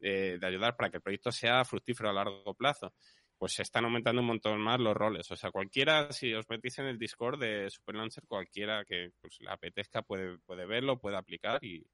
eh, 0.00 0.38
de 0.40 0.46
ayudar 0.46 0.76
para 0.76 0.90
que 0.90 0.98
el 0.98 1.02
proyecto 1.02 1.32
sea 1.32 1.64
fructífero 1.64 2.10
a 2.10 2.12
largo 2.12 2.54
plazo. 2.54 2.92
Pues 3.36 3.52
se 3.52 3.62
están 3.62 3.84
aumentando 3.84 4.20
un 4.20 4.26
montón 4.26 4.60
más 4.60 4.80
los 4.80 4.96
roles. 4.96 5.30
O 5.30 5.36
sea, 5.36 5.52
cualquiera, 5.52 6.10
si 6.10 6.34
os 6.34 6.48
metís 6.48 6.78
en 6.80 6.86
el 6.86 6.98
Discord 6.98 7.38
de 7.38 7.70
Superlancer, 7.70 8.24
cualquiera 8.26 8.84
que 8.84 9.12
pues, 9.20 9.40
le 9.40 9.50
apetezca 9.50 10.02
puede, 10.02 10.38
puede 10.38 10.66
verlo, 10.66 10.98
puede 10.98 11.16
aplicar 11.16 11.62
y, 11.62 11.86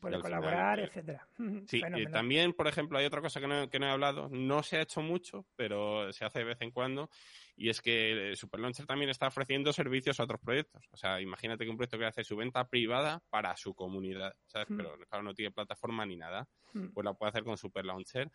puede 0.00 0.20
colaborar, 0.20 0.80
etcétera. 0.80 1.26
Sí, 1.68 1.82
también, 2.10 2.52
por 2.52 2.68
ejemplo, 2.68 2.98
hay 2.98 3.06
otra 3.06 3.20
cosa 3.20 3.40
que 3.40 3.46
no, 3.46 3.68
que 3.68 3.78
no 3.78 3.86
he 3.86 3.90
hablado, 3.90 4.28
no 4.30 4.62
se 4.62 4.78
ha 4.78 4.82
hecho 4.82 5.02
mucho, 5.02 5.46
pero 5.56 6.12
se 6.12 6.24
hace 6.24 6.40
de 6.40 6.44
vez 6.46 6.58
en 6.60 6.70
cuando, 6.70 7.10
y 7.58 7.70
es 7.70 7.82
que 7.82 8.32
Superlauncher 8.36 8.86
también 8.86 9.10
está 9.10 9.26
ofreciendo 9.26 9.72
servicios 9.72 10.20
a 10.20 10.24
otros 10.24 10.40
proyectos. 10.40 10.88
O 10.92 10.96
sea, 10.96 11.20
imagínate 11.20 11.64
que 11.64 11.70
un 11.70 11.76
proyecto 11.76 11.98
que 11.98 12.06
hace 12.06 12.22
su 12.22 12.36
venta 12.36 12.68
privada 12.68 13.20
para 13.30 13.56
su 13.56 13.74
comunidad, 13.74 14.34
¿sabes? 14.46 14.68
Pero 14.74 14.96
claro, 15.08 15.24
no 15.24 15.34
tiene 15.34 15.50
plataforma 15.50 16.06
ni 16.06 16.16
nada, 16.16 16.48
pues 16.94 17.04
la 17.04 17.14
puede 17.14 17.30
hacer 17.30 17.44
con 17.44 17.56
Superlauncher. 17.56 18.30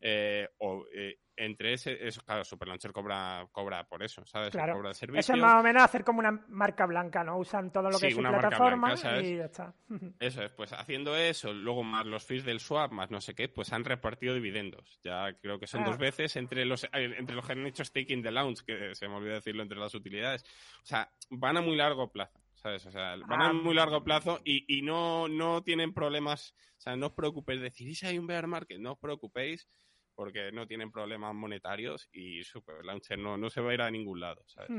Eh, 0.00 0.48
o 0.58 0.86
eh, 0.94 1.18
entre 1.36 1.74
ese, 1.74 2.06
eso, 2.06 2.22
claro, 2.22 2.44
Superlauncher 2.44 2.92
cobra, 2.92 3.46
cobra 3.52 3.84
por 3.84 4.02
eso, 4.02 4.24
¿sabes? 4.26 4.50
Claro. 4.50 4.74
Cobra 4.74 4.90
el 4.90 5.16
Eso 5.16 5.34
es 5.34 5.40
más 5.40 5.60
o 5.60 5.62
menos 5.62 5.82
hacer 5.82 6.04
como 6.04 6.20
una 6.20 6.32
marca 6.48 6.86
blanca, 6.86 7.24
¿no? 7.24 7.38
Usan 7.38 7.72
todo 7.72 7.90
lo 7.90 7.98
que 7.98 8.08
es 8.08 8.14
su 8.14 8.20
plataforma 8.20 8.94
y 9.22 9.36
ya 9.36 9.44
está. 9.44 9.74
Eso 10.20 10.42
es, 10.42 10.50
pues 10.52 10.72
haciendo 10.72 11.16
eso, 11.16 11.52
luego 11.52 11.82
más 11.82 12.06
los 12.06 12.24
fees 12.24 12.44
del 12.44 12.60
swap, 12.60 12.92
más 12.92 13.10
no 13.10 13.20
sé 13.20 13.34
qué, 13.34 13.48
pues 13.48 13.72
han 13.72 13.84
repartido 13.84 14.34
dividendos. 14.34 14.98
Ya 15.02 15.32
creo 15.40 15.58
que 15.58 15.66
son 15.66 15.82
ah. 15.82 15.86
dos 15.86 15.98
veces 15.98 16.36
entre 16.36 16.64
los, 16.64 16.84
eh, 16.84 16.88
entre 16.92 17.34
los 17.34 17.46
que 17.46 17.52
han 17.52 17.66
hecho 17.66 17.84
staking 17.84 18.22
de 18.22 18.30
launch 18.30 18.61
que 18.62 18.94
se 18.94 19.08
me 19.08 19.14
olvidó 19.14 19.34
decirlo 19.34 19.62
entre 19.62 19.78
las 19.78 19.94
utilidades. 19.94 20.44
O 20.82 20.86
sea, 20.86 21.10
van 21.30 21.56
a 21.56 21.60
muy 21.60 21.76
largo 21.76 22.10
plazo, 22.10 22.40
¿sabes? 22.54 22.84
O 22.86 22.90
sea, 22.90 23.16
van 23.16 23.42
a 23.42 23.48
ah. 23.48 23.52
muy 23.52 23.74
largo 23.74 24.02
plazo 24.02 24.40
y, 24.44 24.64
y 24.78 24.82
no, 24.82 25.28
no 25.28 25.62
tienen 25.62 25.92
problemas. 25.92 26.54
O 26.78 26.80
sea, 26.80 26.96
no 26.96 27.06
os 27.06 27.12
preocupéis. 27.12 27.60
Decir, 27.60 27.94
si 27.94 28.06
hay 28.06 28.18
un 28.18 28.26
bear 28.26 28.46
market? 28.46 28.78
No 28.78 28.92
os 28.92 28.98
preocupéis 28.98 29.68
porque 30.14 30.52
no 30.52 30.66
tienen 30.66 30.90
problemas 30.90 31.34
monetarios 31.34 32.08
y 32.12 32.42
Super 32.44 32.84
Launcher 32.84 33.18
no, 33.18 33.36
no 33.36 33.48
se 33.50 33.60
va 33.60 33.70
a 33.70 33.74
ir 33.74 33.82
a 33.82 33.90
ningún 33.90 34.20
lado. 34.20 34.42
¿sabes? 34.46 34.70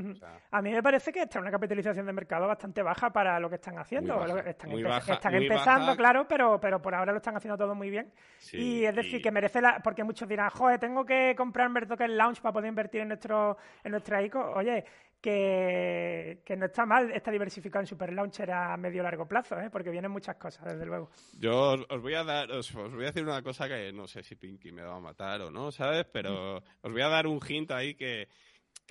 a 0.50 0.62
mí 0.62 0.70
me 0.70 0.82
parece 0.82 1.12
que 1.12 1.22
está 1.22 1.40
una 1.40 1.50
capitalización 1.50 2.06
de 2.06 2.12
mercado 2.12 2.46
bastante 2.46 2.82
baja 2.82 3.12
para 3.12 3.40
lo 3.40 3.48
que 3.48 3.56
están 3.56 3.78
haciendo. 3.78 4.24
están, 4.44 4.70
están 4.72 5.34
empezando, 5.34 5.96
claro, 5.96 6.26
pero, 6.28 6.60
pero 6.60 6.80
por 6.80 6.94
ahora 6.94 7.12
lo 7.12 7.18
están 7.18 7.36
haciendo 7.36 7.56
todo 7.56 7.74
muy 7.74 7.90
bien. 7.90 8.12
y 8.52 8.84
es 8.84 8.94
decir, 8.94 9.20
que 9.20 9.30
merece 9.30 9.60
la. 9.60 9.80
Porque 9.82 10.04
muchos 10.04 10.28
dirán, 10.28 10.50
joder, 10.50 10.78
tengo 10.78 11.04
que 11.04 11.34
comprarme 11.36 11.80
el 11.80 11.88
token 11.88 12.16
Launch 12.16 12.40
para 12.40 12.52
poder 12.52 12.68
invertir 12.68 13.02
en 13.02 13.08
nuestro 13.08 13.56
en 13.82 13.90
nuestra 13.90 14.22
ICO. 14.22 14.52
Oye, 14.52 14.84
que, 15.24 16.56
no 16.58 16.66
está 16.66 16.84
mal 16.84 17.10
está 17.10 17.30
diversificado 17.30 17.80
en 17.80 17.86
Super 17.86 18.12
Launcher 18.12 18.50
a 18.50 18.76
medio 18.76 19.02
largo 19.02 19.26
plazo, 19.26 19.58
¿eh? 19.58 19.70
porque 19.70 19.88
vienen 19.88 20.10
muchas 20.10 20.36
cosas, 20.36 20.66
desde 20.66 20.84
luego. 20.84 21.10
Yo 21.38 21.76
os, 21.88 22.02
voy 22.02 22.12
a 22.12 22.22
dar, 22.22 22.52
os, 22.52 22.70
voy 22.74 23.04
a 23.04 23.06
decir 23.06 23.24
una 23.24 23.42
cosa 23.42 23.66
que 23.66 23.90
no 23.90 24.06
sé 24.06 24.22
si 24.22 24.36
Pinky 24.36 24.70
me 24.70 24.82
va 24.82 24.96
a 24.96 25.00
matar 25.00 25.40
o 25.40 25.50
no, 25.50 25.72
¿sabes? 25.72 26.04
Pero 26.12 26.58
os 26.58 26.92
voy 26.92 27.00
a 27.00 27.08
dar 27.08 27.26
un 27.26 27.40
hint 27.46 27.70
ahí 27.70 27.94
que, 27.94 28.28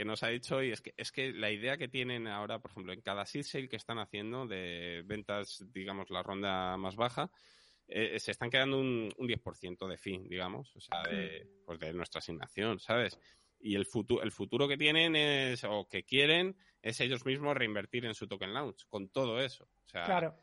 nos 0.03 0.23
ha 0.23 0.29
dicho 0.29 0.63
y 0.63 0.71
es 0.71 0.81
que, 0.81 0.95
es 0.97 1.11
que 1.11 1.31
la 1.31 1.51
idea 1.51 1.77
que 1.77 1.87
tienen 1.87 2.25
ahora, 2.25 2.57
por 2.57 2.71
ejemplo, 2.71 2.93
en 2.93 3.01
cada 3.01 3.27
seed 3.27 3.43
sale 3.43 3.69
que 3.69 3.75
están 3.75 3.99
haciendo 3.99 4.47
de 4.47 5.03
ventas, 5.05 5.63
digamos, 5.71 6.09
la 6.09 6.23
ronda 6.23 6.75
más 6.77 6.95
baja, 6.95 7.29
eh, 7.87 8.19
se 8.19 8.31
están 8.31 8.49
quedando 8.49 8.79
un, 8.79 9.13
un 9.17 9.27
10% 9.27 9.87
de 9.87 9.97
fin, 9.97 10.27
digamos, 10.27 10.75
o 10.75 10.81
sea, 10.81 11.03
de, 11.03 11.47
pues 11.63 11.79
de 11.79 11.93
nuestra 11.93 12.19
asignación, 12.19 12.79
¿sabes? 12.79 13.19
Y 13.63 13.75
el, 13.75 13.85
futuro 13.85 14.21
el 14.21 14.31
futuro 14.31 14.67
que 14.67 14.77
tienen 14.77 15.15
es, 15.15 15.63
o 15.63 15.87
que 15.89 16.03
quieren 16.03 16.55
es 16.81 16.99
ellos 16.99 17.25
mismos 17.25 17.55
reinvertir 17.55 18.05
en 18.05 18.13
su 18.13 18.27
token 18.27 18.53
launch, 18.53 18.85
con 18.89 19.07
todo 19.09 19.39
eso. 19.39 19.63
O 19.63 19.87
sea, 19.87 20.03
claro. 20.03 20.35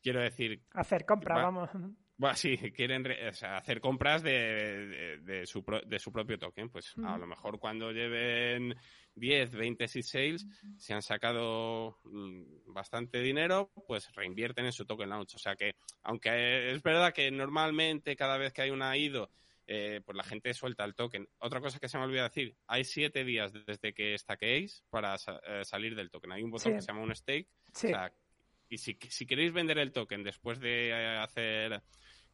quiero 0.00 0.20
decir... 0.20 0.62
Hacer 0.72 1.04
compras, 1.04 1.42
vamos. 1.42 1.68
Bueno, 2.16 2.36
sí, 2.36 2.56
quieren 2.72 3.04
hacer 3.42 3.80
compras 3.80 4.22
de, 4.22 5.18
de, 5.22 5.46
su 5.46 5.64
de, 5.86 5.98
su 5.98 6.12
propio 6.12 6.38
token. 6.38 6.68
Pues 6.68 6.94
a 7.02 7.18
lo 7.18 7.26
mejor 7.26 7.58
cuando 7.58 7.90
lleven 7.90 8.76
10, 9.14 9.52
20 9.52 9.88
seed 9.88 10.02
sales, 10.02 10.46
si 10.76 10.92
han 10.92 11.02
sacado 11.02 11.98
mm, 12.04 12.72
bastante 12.72 13.20
dinero, 13.20 13.72
pues 13.88 14.14
reinvierten 14.14 14.66
en 14.66 14.72
su 14.72 14.84
token 14.84 15.08
launch. 15.08 15.34
O 15.34 15.38
sea 15.38 15.56
que, 15.56 15.74
aunque 16.02 16.70
es 16.70 16.82
verdad 16.82 17.12
que 17.12 17.30
normalmente 17.30 18.14
cada 18.16 18.36
vez 18.36 18.52
que 18.52 18.62
hay 18.62 18.70
una 18.70 18.96
IDO 18.96 19.30
eh, 19.72 20.00
pues 20.04 20.16
la 20.16 20.24
gente 20.24 20.52
suelta 20.52 20.84
el 20.84 20.96
token. 20.96 21.28
Otra 21.38 21.60
cosa 21.60 21.78
que 21.78 21.88
se 21.88 21.96
me 21.96 22.02
olvidó 22.02 22.24
decir, 22.24 22.56
hay 22.66 22.82
siete 22.82 23.22
días 23.24 23.52
desde 23.52 23.94
que 23.94 24.14
estaquéis 24.14 24.82
para 24.90 25.14
eh, 25.14 25.64
salir 25.64 25.94
del 25.94 26.10
token. 26.10 26.32
Hay 26.32 26.42
un 26.42 26.50
botón 26.50 26.74
que 26.74 26.80
se 26.80 26.88
llama 26.88 27.02
un 27.02 27.14
stake. 27.14 27.48
y 28.68 28.78
si, 28.78 28.98
si, 29.08 29.26
queréis 29.26 29.52
vender 29.52 29.78
el 29.78 29.92
token 29.92 30.24
después 30.24 30.58
de 30.58 30.92
hacer 31.22 31.84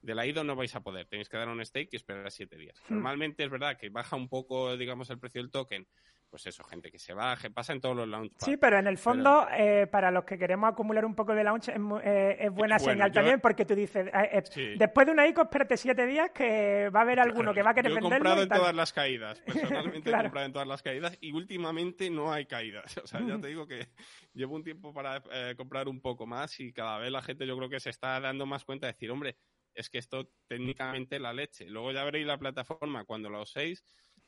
de 0.01 0.15
la 0.15 0.27
IDO 0.27 0.45
no 0.45 0.57
vais 0.57 0.75
a 0.75 0.81
poder. 0.81 1.09
Tenéis 1.09 1.29
que 1.29 1.37
dar 1.37 1.49
un 1.51 1.63
stake 1.63 1.91
y 1.93 1.97
esperar 1.97 2.31
siete 2.31 2.57
días. 2.57 2.81
Hmm. 2.89 2.95
Normalmente 2.95 3.45
es 3.45 3.51
verdad 3.51 3.77
que 3.77 3.91
baja 3.91 4.17
un 4.17 4.31
poco, 4.31 4.75
digamos, 4.79 5.11
el 5.11 5.19
precio 5.19 5.43
del 5.43 5.51
token 5.51 5.87
pues 6.31 6.47
eso, 6.47 6.65
gente 6.65 6.91
que 6.91 6.99
se 6.99 7.13
baje, 7.13 7.51
pasa 7.51 7.73
en 7.73 7.81
todos 7.81 7.97
los 7.97 8.09
launch. 8.09 8.33
Sí, 8.39 8.57
pero 8.57 8.79
en 8.79 8.87
el 8.87 8.99
fondo, 8.99 9.47
eh, 9.53 9.87
para 9.87 10.11
los 10.11 10.25
que 10.25 10.39
queremos 10.39 10.71
acumular 10.71 11.05
un 11.05 11.15
poco 11.15 11.35
de 11.35 11.45
launch, 11.45 11.69
es, 11.69 11.77
eh, 12.03 12.49
buena 12.53 12.79
señal 12.79 13.13
también, 13.13 13.41
porque 13.41 13.65
tú 13.65 13.75
dices, 13.75 14.09
eh, 14.13 14.77
después 14.79 15.07
de 15.07 15.13
una 15.13 15.27
ICO, 15.27 15.43
espérate 15.43 15.77
siete 15.77 16.07
días 16.07 16.31
que 16.33 16.91
va 16.91 17.01
a 17.01 17.03
haber 17.03 17.21
alguno 17.21 17.55
que 17.55 17.63
va 17.63 17.71
a 17.71 17.75
querer 17.75 17.93
yo 17.93 17.99
He 17.99 18.01
comprado 18.01 18.43
en 18.43 18.49
todas 18.49 18.75
las 18.75 18.93
caídas, 18.93 19.41
personalmente 19.47 20.11
he 20.11 20.13
comprado 20.13 20.47
en 20.47 20.53
todas 20.53 20.69
las 20.69 20.83
caídas 20.83 21.17
y 21.21 21.33
últimamente 21.33 22.11
no 22.11 22.33
hay 22.33 22.47
caídas. 22.47 22.97
O 22.99 23.07
sea, 23.07 23.21
ya 23.21 23.41
te 23.41 23.49
digo 23.49 23.67
que 23.67 23.89
llevo 24.35 24.57
un 24.57 24.65
tiempo 24.65 24.93
para 24.93 25.23
comprar 25.57 25.89
un 25.89 26.01
poco 26.01 26.27
más 26.27 26.59
y 26.61 26.73
cada 26.73 26.99
vez 26.99 27.11
la 27.11 27.23
gente 27.23 27.47
yo 27.47 27.57
creo 27.57 27.69
que 27.69 27.81
se 27.81 27.91
está 27.91 28.19
dando 28.21 28.47
más 28.47 28.65
cuenta 28.65 28.87
de 28.87 28.93
decir, 28.93 29.11
hombre, 29.11 29.37
es 29.77 29.91
que 29.91 29.99
esto 29.99 30.31
técnicamente 30.49 31.21
la 31.21 31.33
leche. 31.33 31.67
Luego 31.67 31.93
ya 31.93 32.03
veréis 32.05 32.27
la 32.27 32.39
plataforma 32.39 33.05
cuando 33.05 33.29
lo 33.29 33.43
uséis 33.43 33.85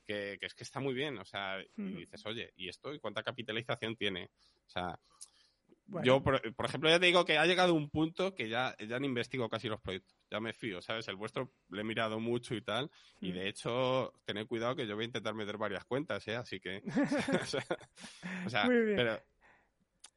que, 0.09 0.39
es 0.41 0.55
que 0.55 0.65
está 0.65 0.81
muy 0.81 0.95
bien, 0.95 1.19
o 1.19 1.25
sea, 1.25 1.63
y 1.77 1.83
dices, 1.83 2.25
oye, 2.25 2.53
¿y 2.57 2.69
esto? 2.69 2.95
¿Y 2.95 2.99
cuánta 2.99 3.23
capitalización 3.23 3.95
tiene? 3.95 4.31
O 4.67 4.71
sea, 4.71 4.99
yo, 6.03 6.23
por, 6.23 6.41
ejemplo, 6.65 6.89
ya 6.89 6.99
te 6.99 7.07
digo 7.07 7.25
que 7.25 7.39
ha 7.39 7.47
llegado 7.47 7.75
un 7.75 7.91
punto 7.91 8.35
que 8.35 8.49
ya, 8.49 8.75
ya 8.79 8.97
han 8.97 9.05
investigado 9.05 9.49
casi 9.49 9.69
los 9.69 9.81
proyectos, 9.81 10.17
ya 10.31 10.41
me 10.41 10.53
fío, 10.53 10.81
¿sabes? 10.81 11.09
El 11.09 11.17
vuestro 11.17 11.53
le 11.71 11.83
he 11.83 11.85
mirado 11.85 12.21
mucho 12.21 12.55
y 12.55 12.63
tal, 12.63 12.91
y 13.21 13.33
de 13.33 13.49
hecho, 13.49 14.15
tened 14.25 14.47
cuidado 14.47 14.77
que 14.77 14.87
yo 14.87 14.95
voy 14.95 15.05
a 15.05 15.07
intentar 15.07 15.35
meter 15.35 15.59
varias 15.59 15.85
cuentas, 15.85 16.27
¿eh? 16.29 16.37
Así 16.37 16.59
que, 16.59 16.83
o 18.47 18.51
sea, 18.51 18.67
pero, 18.67 19.23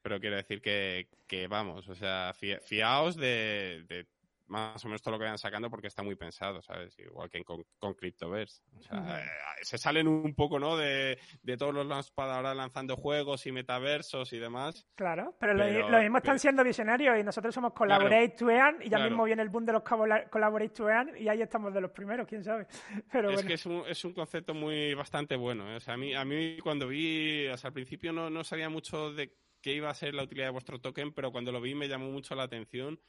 pero 0.01 0.19
quiero 0.19 0.37
decir 0.37 0.61
que, 0.61 1.09
que, 1.27 1.47
vamos, 1.47 1.87
o 1.89 1.95
sea, 1.95 2.33
fiaos 2.33 3.15
de 3.17 4.07
más 4.51 4.83
o 4.83 4.87
menos 4.89 5.01
todo 5.01 5.13
lo 5.13 5.17
que 5.17 5.23
vayan 5.23 5.37
sacando 5.37 5.69
porque 5.69 5.87
está 5.87 6.03
muy 6.03 6.15
pensado, 6.15 6.61
¿sabes? 6.61 6.97
Igual 6.99 7.29
que 7.29 7.41
con, 7.43 7.63
con 7.79 7.93
Cryptoverse. 7.93 8.61
O 8.77 8.81
sea, 8.81 9.21
eh, 9.21 9.25
se 9.61 9.77
salen 9.77 10.09
un 10.09 10.35
poco, 10.35 10.59
¿no? 10.59 10.75
De, 10.75 11.17
de 11.41 11.57
todos 11.57 11.73
los 11.73 11.85
launchpad 11.85 12.35
ahora 12.35 12.53
lanzando 12.53 12.97
juegos 12.97 13.47
y 13.47 13.53
metaversos 13.53 14.33
y 14.33 14.39
demás. 14.39 14.85
Claro, 14.95 15.35
pero, 15.39 15.53
lo, 15.53 15.99
mismo 15.99 16.17
están 16.17 16.37
siendo 16.37 16.63
visionarios 16.63 17.17
y 17.17 17.23
nosotros 17.23 17.55
somos 17.55 17.71
Collaborate 17.73 18.35
to 18.37 18.49
Earn 18.49 18.81
y 18.81 18.89
ya 18.89 18.99
mismo 18.99 19.23
viene 19.23 19.41
el 19.41 19.49
boom 19.49 19.65
de 19.65 19.73
los 19.73 19.83
Collaborate 19.83 20.75
to 20.75 20.89
Earn 20.89 21.15
y 21.17 21.29
ahí 21.29 21.41
estamos 21.41 21.73
de 21.73 21.79
los 21.79 21.91
primeros, 21.91 22.27
quién 22.27 22.43
sabe. 22.43 22.67
Pero 23.11 23.31
es 23.31 23.45
que 23.45 23.53
es 23.53 23.65
un, 23.65 23.83
es 23.87 24.03
un 24.03 24.13
concepto 24.13 24.53
muy 24.53 24.93
bastante 24.93 25.37
bueno. 25.37 25.71
¿eh? 25.71 25.77
O 25.77 25.79
sea, 25.79 25.93
a 25.93 25.97
mí, 25.97 26.13
a 26.13 26.25
mí 26.25 26.57
cuando 26.61 26.89
vi, 26.89 27.47
o 27.47 27.57
sea, 27.57 27.69
al 27.69 27.73
principio 27.73 28.11
no, 28.11 28.29
no 28.29 28.43
sabía 28.43 28.69
mucho 28.69 29.13
de 29.13 29.33
qué 29.61 29.73
iba 29.73 29.89
a 29.89 29.93
ser 29.93 30.13
la 30.13 30.23
utilidad 30.23 30.47
de 30.47 30.51
vuestro 30.51 30.79
token, 30.81 31.13
pero 31.13 31.31
cuando 31.31 31.53
lo 31.53 31.61
vi 31.61 31.73
me 31.73 31.87
llamó 31.87 32.09
mucho 32.09 32.35
la 32.35 32.43
atención 32.43 32.99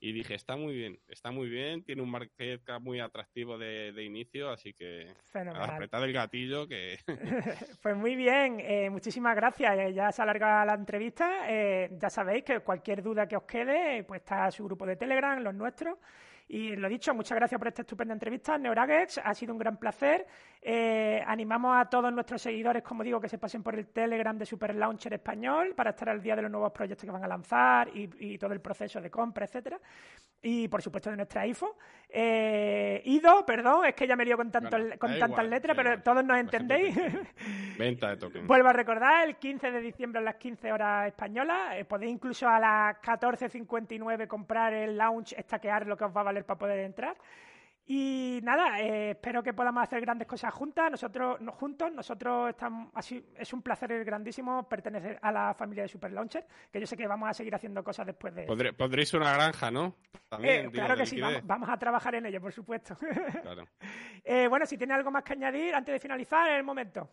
y 0.00 0.12
dije, 0.12 0.34
está 0.34 0.56
muy 0.56 0.74
bien, 0.74 0.98
está 1.08 1.30
muy 1.30 1.48
bien, 1.48 1.84
tiene 1.84 2.00
un 2.00 2.10
market 2.10 2.64
cap 2.64 2.80
muy 2.80 3.00
atractivo 3.00 3.58
de, 3.58 4.02
inicio, 4.02 4.50
así 4.50 4.72
que 4.72 5.06
apretad 5.34 6.02
el 6.04 6.12
gatillo 6.14 6.66
que... 6.66 6.98
pues 7.82 7.96
muy 7.96 8.16
bien, 8.16 8.60
eh, 8.60 8.88
muchísimas 8.88 9.36
gracias, 9.36 9.78
eh, 9.78 9.92
ya 9.92 10.10
se 10.10 10.22
alarga 10.22 10.64
la 10.64 10.74
entrevista, 10.74 11.50
eh, 11.50 11.90
ya 12.00 12.08
sabéis 12.08 12.44
que 12.44 12.60
cualquier 12.60 13.02
duda 13.02 13.28
que 13.28 13.36
os 13.36 13.42
quede, 13.42 14.02
pues 14.04 14.22
está 14.22 14.50
su 14.50 14.64
grupo 14.64 14.86
de 14.86 14.96
Telegram, 14.96 15.38
los 15.42 15.54
nuestros, 15.54 15.98
y 16.52 16.74
lo 16.74 16.88
dicho, 16.88 17.14
muchas 17.14 17.36
gracias 17.36 17.56
por 17.60 17.68
esta 17.68 17.82
estupenda 17.82 18.12
entrevista, 18.12 18.58
Neuragex, 18.58 19.18
ha 19.18 19.34
sido 19.34 19.52
un 19.52 19.58
gran 19.60 19.76
placer. 19.76 20.26
Eh, 20.60 21.22
animamos 21.24 21.80
a 21.80 21.88
todos 21.88 22.12
nuestros 22.12 22.42
seguidores, 22.42 22.82
como 22.82 23.04
digo, 23.04 23.20
que 23.20 23.28
se 23.28 23.38
pasen 23.38 23.62
por 23.62 23.76
el 23.76 23.86
Telegram 23.86 24.36
de 24.36 24.44
Super 24.44 24.74
Launcher 24.74 25.14
Español 25.14 25.74
para 25.76 25.90
estar 25.90 26.08
al 26.08 26.20
día 26.20 26.34
de 26.34 26.42
los 26.42 26.50
nuevos 26.50 26.72
proyectos 26.72 27.04
que 27.04 27.12
van 27.12 27.22
a 27.22 27.28
lanzar 27.28 27.88
y, 27.94 28.36
todo 28.36 28.52
el 28.52 28.60
proceso 28.60 29.00
de 29.00 29.08
compra, 29.08 29.44
etcétera. 29.44 29.78
Y 30.42 30.68
por 30.68 30.80
supuesto 30.80 31.10
de 31.10 31.16
nuestra 31.16 31.46
IFO. 31.46 31.76
Eh, 32.08 33.02
Ido, 33.04 33.44
perdón, 33.44 33.84
es 33.84 33.94
que 33.94 34.06
ya 34.06 34.16
me 34.16 34.24
lío 34.24 34.36
con, 34.36 34.50
tanto, 34.50 34.76
con 34.98 35.18
tantas 35.18 35.46
letras, 35.46 35.76
pero 35.76 36.02
todos 36.02 36.24
nos 36.24 36.38
entendéis. 36.38 36.96
Venta 37.78 38.08
de 38.10 38.16
tokens. 38.16 38.46
Vuelvo 38.46 38.68
a 38.68 38.72
recordar, 38.72 39.28
el 39.28 39.36
15 39.36 39.70
de 39.70 39.80
diciembre 39.80 40.20
a 40.20 40.24
las 40.24 40.36
15 40.36 40.72
horas 40.72 41.08
españolas. 41.08 41.76
Eh, 41.76 41.84
podéis 41.84 42.12
incluso 42.12 42.48
a 42.48 42.58
las 42.58 42.96
14.59 43.02 44.26
comprar 44.26 44.72
el 44.72 44.96
launch, 44.96 45.34
estaquear 45.34 45.86
lo 45.86 45.96
que 45.96 46.04
os 46.04 46.16
va 46.16 46.22
a 46.22 46.24
valer 46.24 46.44
para 46.44 46.58
poder 46.58 46.80
entrar. 46.80 47.16
Y 47.92 48.38
nada, 48.44 48.80
eh, 48.80 49.10
espero 49.10 49.42
que 49.42 49.52
podamos 49.52 49.82
hacer 49.82 50.00
grandes 50.00 50.28
cosas 50.28 50.54
juntas, 50.54 50.92
nosotros 50.92 51.40
juntos, 51.54 51.92
nosotros 51.92 52.50
estamos 52.50 52.88
así, 52.94 53.20
es 53.36 53.52
un 53.52 53.62
placer 53.62 54.04
grandísimo 54.04 54.68
pertenecer 54.68 55.18
a 55.20 55.32
la 55.32 55.54
familia 55.54 55.82
de 55.82 55.88
Super 55.88 56.12
Launcher, 56.12 56.46
que 56.70 56.78
yo 56.78 56.86
sé 56.86 56.96
que 56.96 57.08
vamos 57.08 57.28
a 57.28 57.34
seguir 57.34 57.52
haciendo 57.52 57.82
cosas 57.82 58.06
después 58.06 58.32
de 58.32 58.44
Pondréis 58.74 59.12
una 59.14 59.32
granja, 59.34 59.72
¿no? 59.72 59.96
También, 60.28 60.66
eh, 60.66 60.70
claro 60.70 60.94
que 60.94 61.04
sí, 61.04 61.20
vamos, 61.42 61.68
a 61.68 61.76
trabajar 61.78 62.14
en 62.14 62.26
ello, 62.26 62.40
por 62.40 62.52
supuesto. 62.52 62.96
Eh, 64.22 64.46
bueno, 64.48 64.66
si 64.66 64.76
tiene 64.76 64.92
algo 64.92 65.10
más 65.10 65.24
que 65.24 65.32
añadir 65.32 65.74
antes 65.74 65.94
de 65.94 65.98
finalizar, 65.98 66.50
en 66.50 66.56
el 66.56 66.62
momento. 66.62 67.08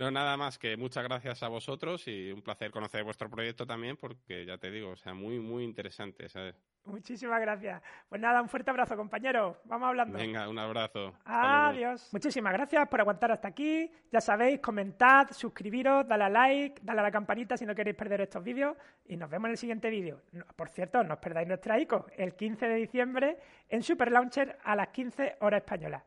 No, 0.00 0.10
nada 0.10 0.34
más 0.38 0.58
que 0.58 0.78
muchas 0.78 1.04
gracias 1.04 1.42
a 1.42 1.48
vosotros 1.48 2.08
y 2.08 2.32
un 2.32 2.40
placer 2.40 2.70
conocer 2.70 3.04
vuestro 3.04 3.28
proyecto 3.28 3.66
también 3.66 3.98
porque 3.98 4.46
ya 4.46 4.56
te 4.56 4.70
digo, 4.70 4.92
o 4.92 4.96
sea, 4.96 5.12
muy, 5.12 5.38
muy 5.38 5.62
interesante, 5.62 6.26
¿sabes? 6.30 6.54
Muchísimas 6.86 7.38
gracias. 7.38 7.82
Pues 8.08 8.18
nada, 8.18 8.40
un 8.40 8.48
fuerte 8.48 8.70
abrazo, 8.70 8.96
compañero. 8.96 9.58
Vamos 9.64 9.88
hablando. 9.90 10.16
Venga, 10.16 10.48
un 10.48 10.58
abrazo. 10.58 11.12
Adiós. 11.26 12.08
Muchísimas 12.14 12.54
gracias 12.54 12.88
por 12.88 12.98
aguantar 12.98 13.30
hasta 13.30 13.48
aquí. 13.48 13.92
Ya 14.10 14.22
sabéis, 14.22 14.60
comentad, 14.60 15.28
suscribiros, 15.32 16.08
dale 16.08 16.24
a 16.24 16.30
like, 16.30 16.80
dale 16.82 17.00
a 17.00 17.02
la 17.02 17.10
campanita 17.10 17.58
si 17.58 17.66
no 17.66 17.74
queréis 17.74 17.94
perder 17.94 18.22
estos 18.22 18.42
vídeos. 18.42 18.74
Y 19.06 19.18
nos 19.18 19.28
vemos 19.28 19.48
en 19.48 19.50
el 19.50 19.58
siguiente 19.58 19.90
vídeo. 19.90 20.22
Por 20.56 20.70
cierto, 20.70 21.04
no 21.04 21.12
os 21.12 21.20
perdáis 21.20 21.46
nuestra 21.46 21.78
ICO 21.78 22.06
el 22.16 22.34
15 22.34 22.68
de 22.68 22.74
diciembre 22.76 23.36
en 23.68 23.82
Super 23.82 24.10
Launcher 24.10 24.56
a 24.64 24.74
las 24.74 24.88
15 24.88 25.36
horas 25.40 25.60
españolas. 25.60 26.02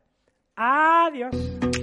Adiós. 0.55 1.82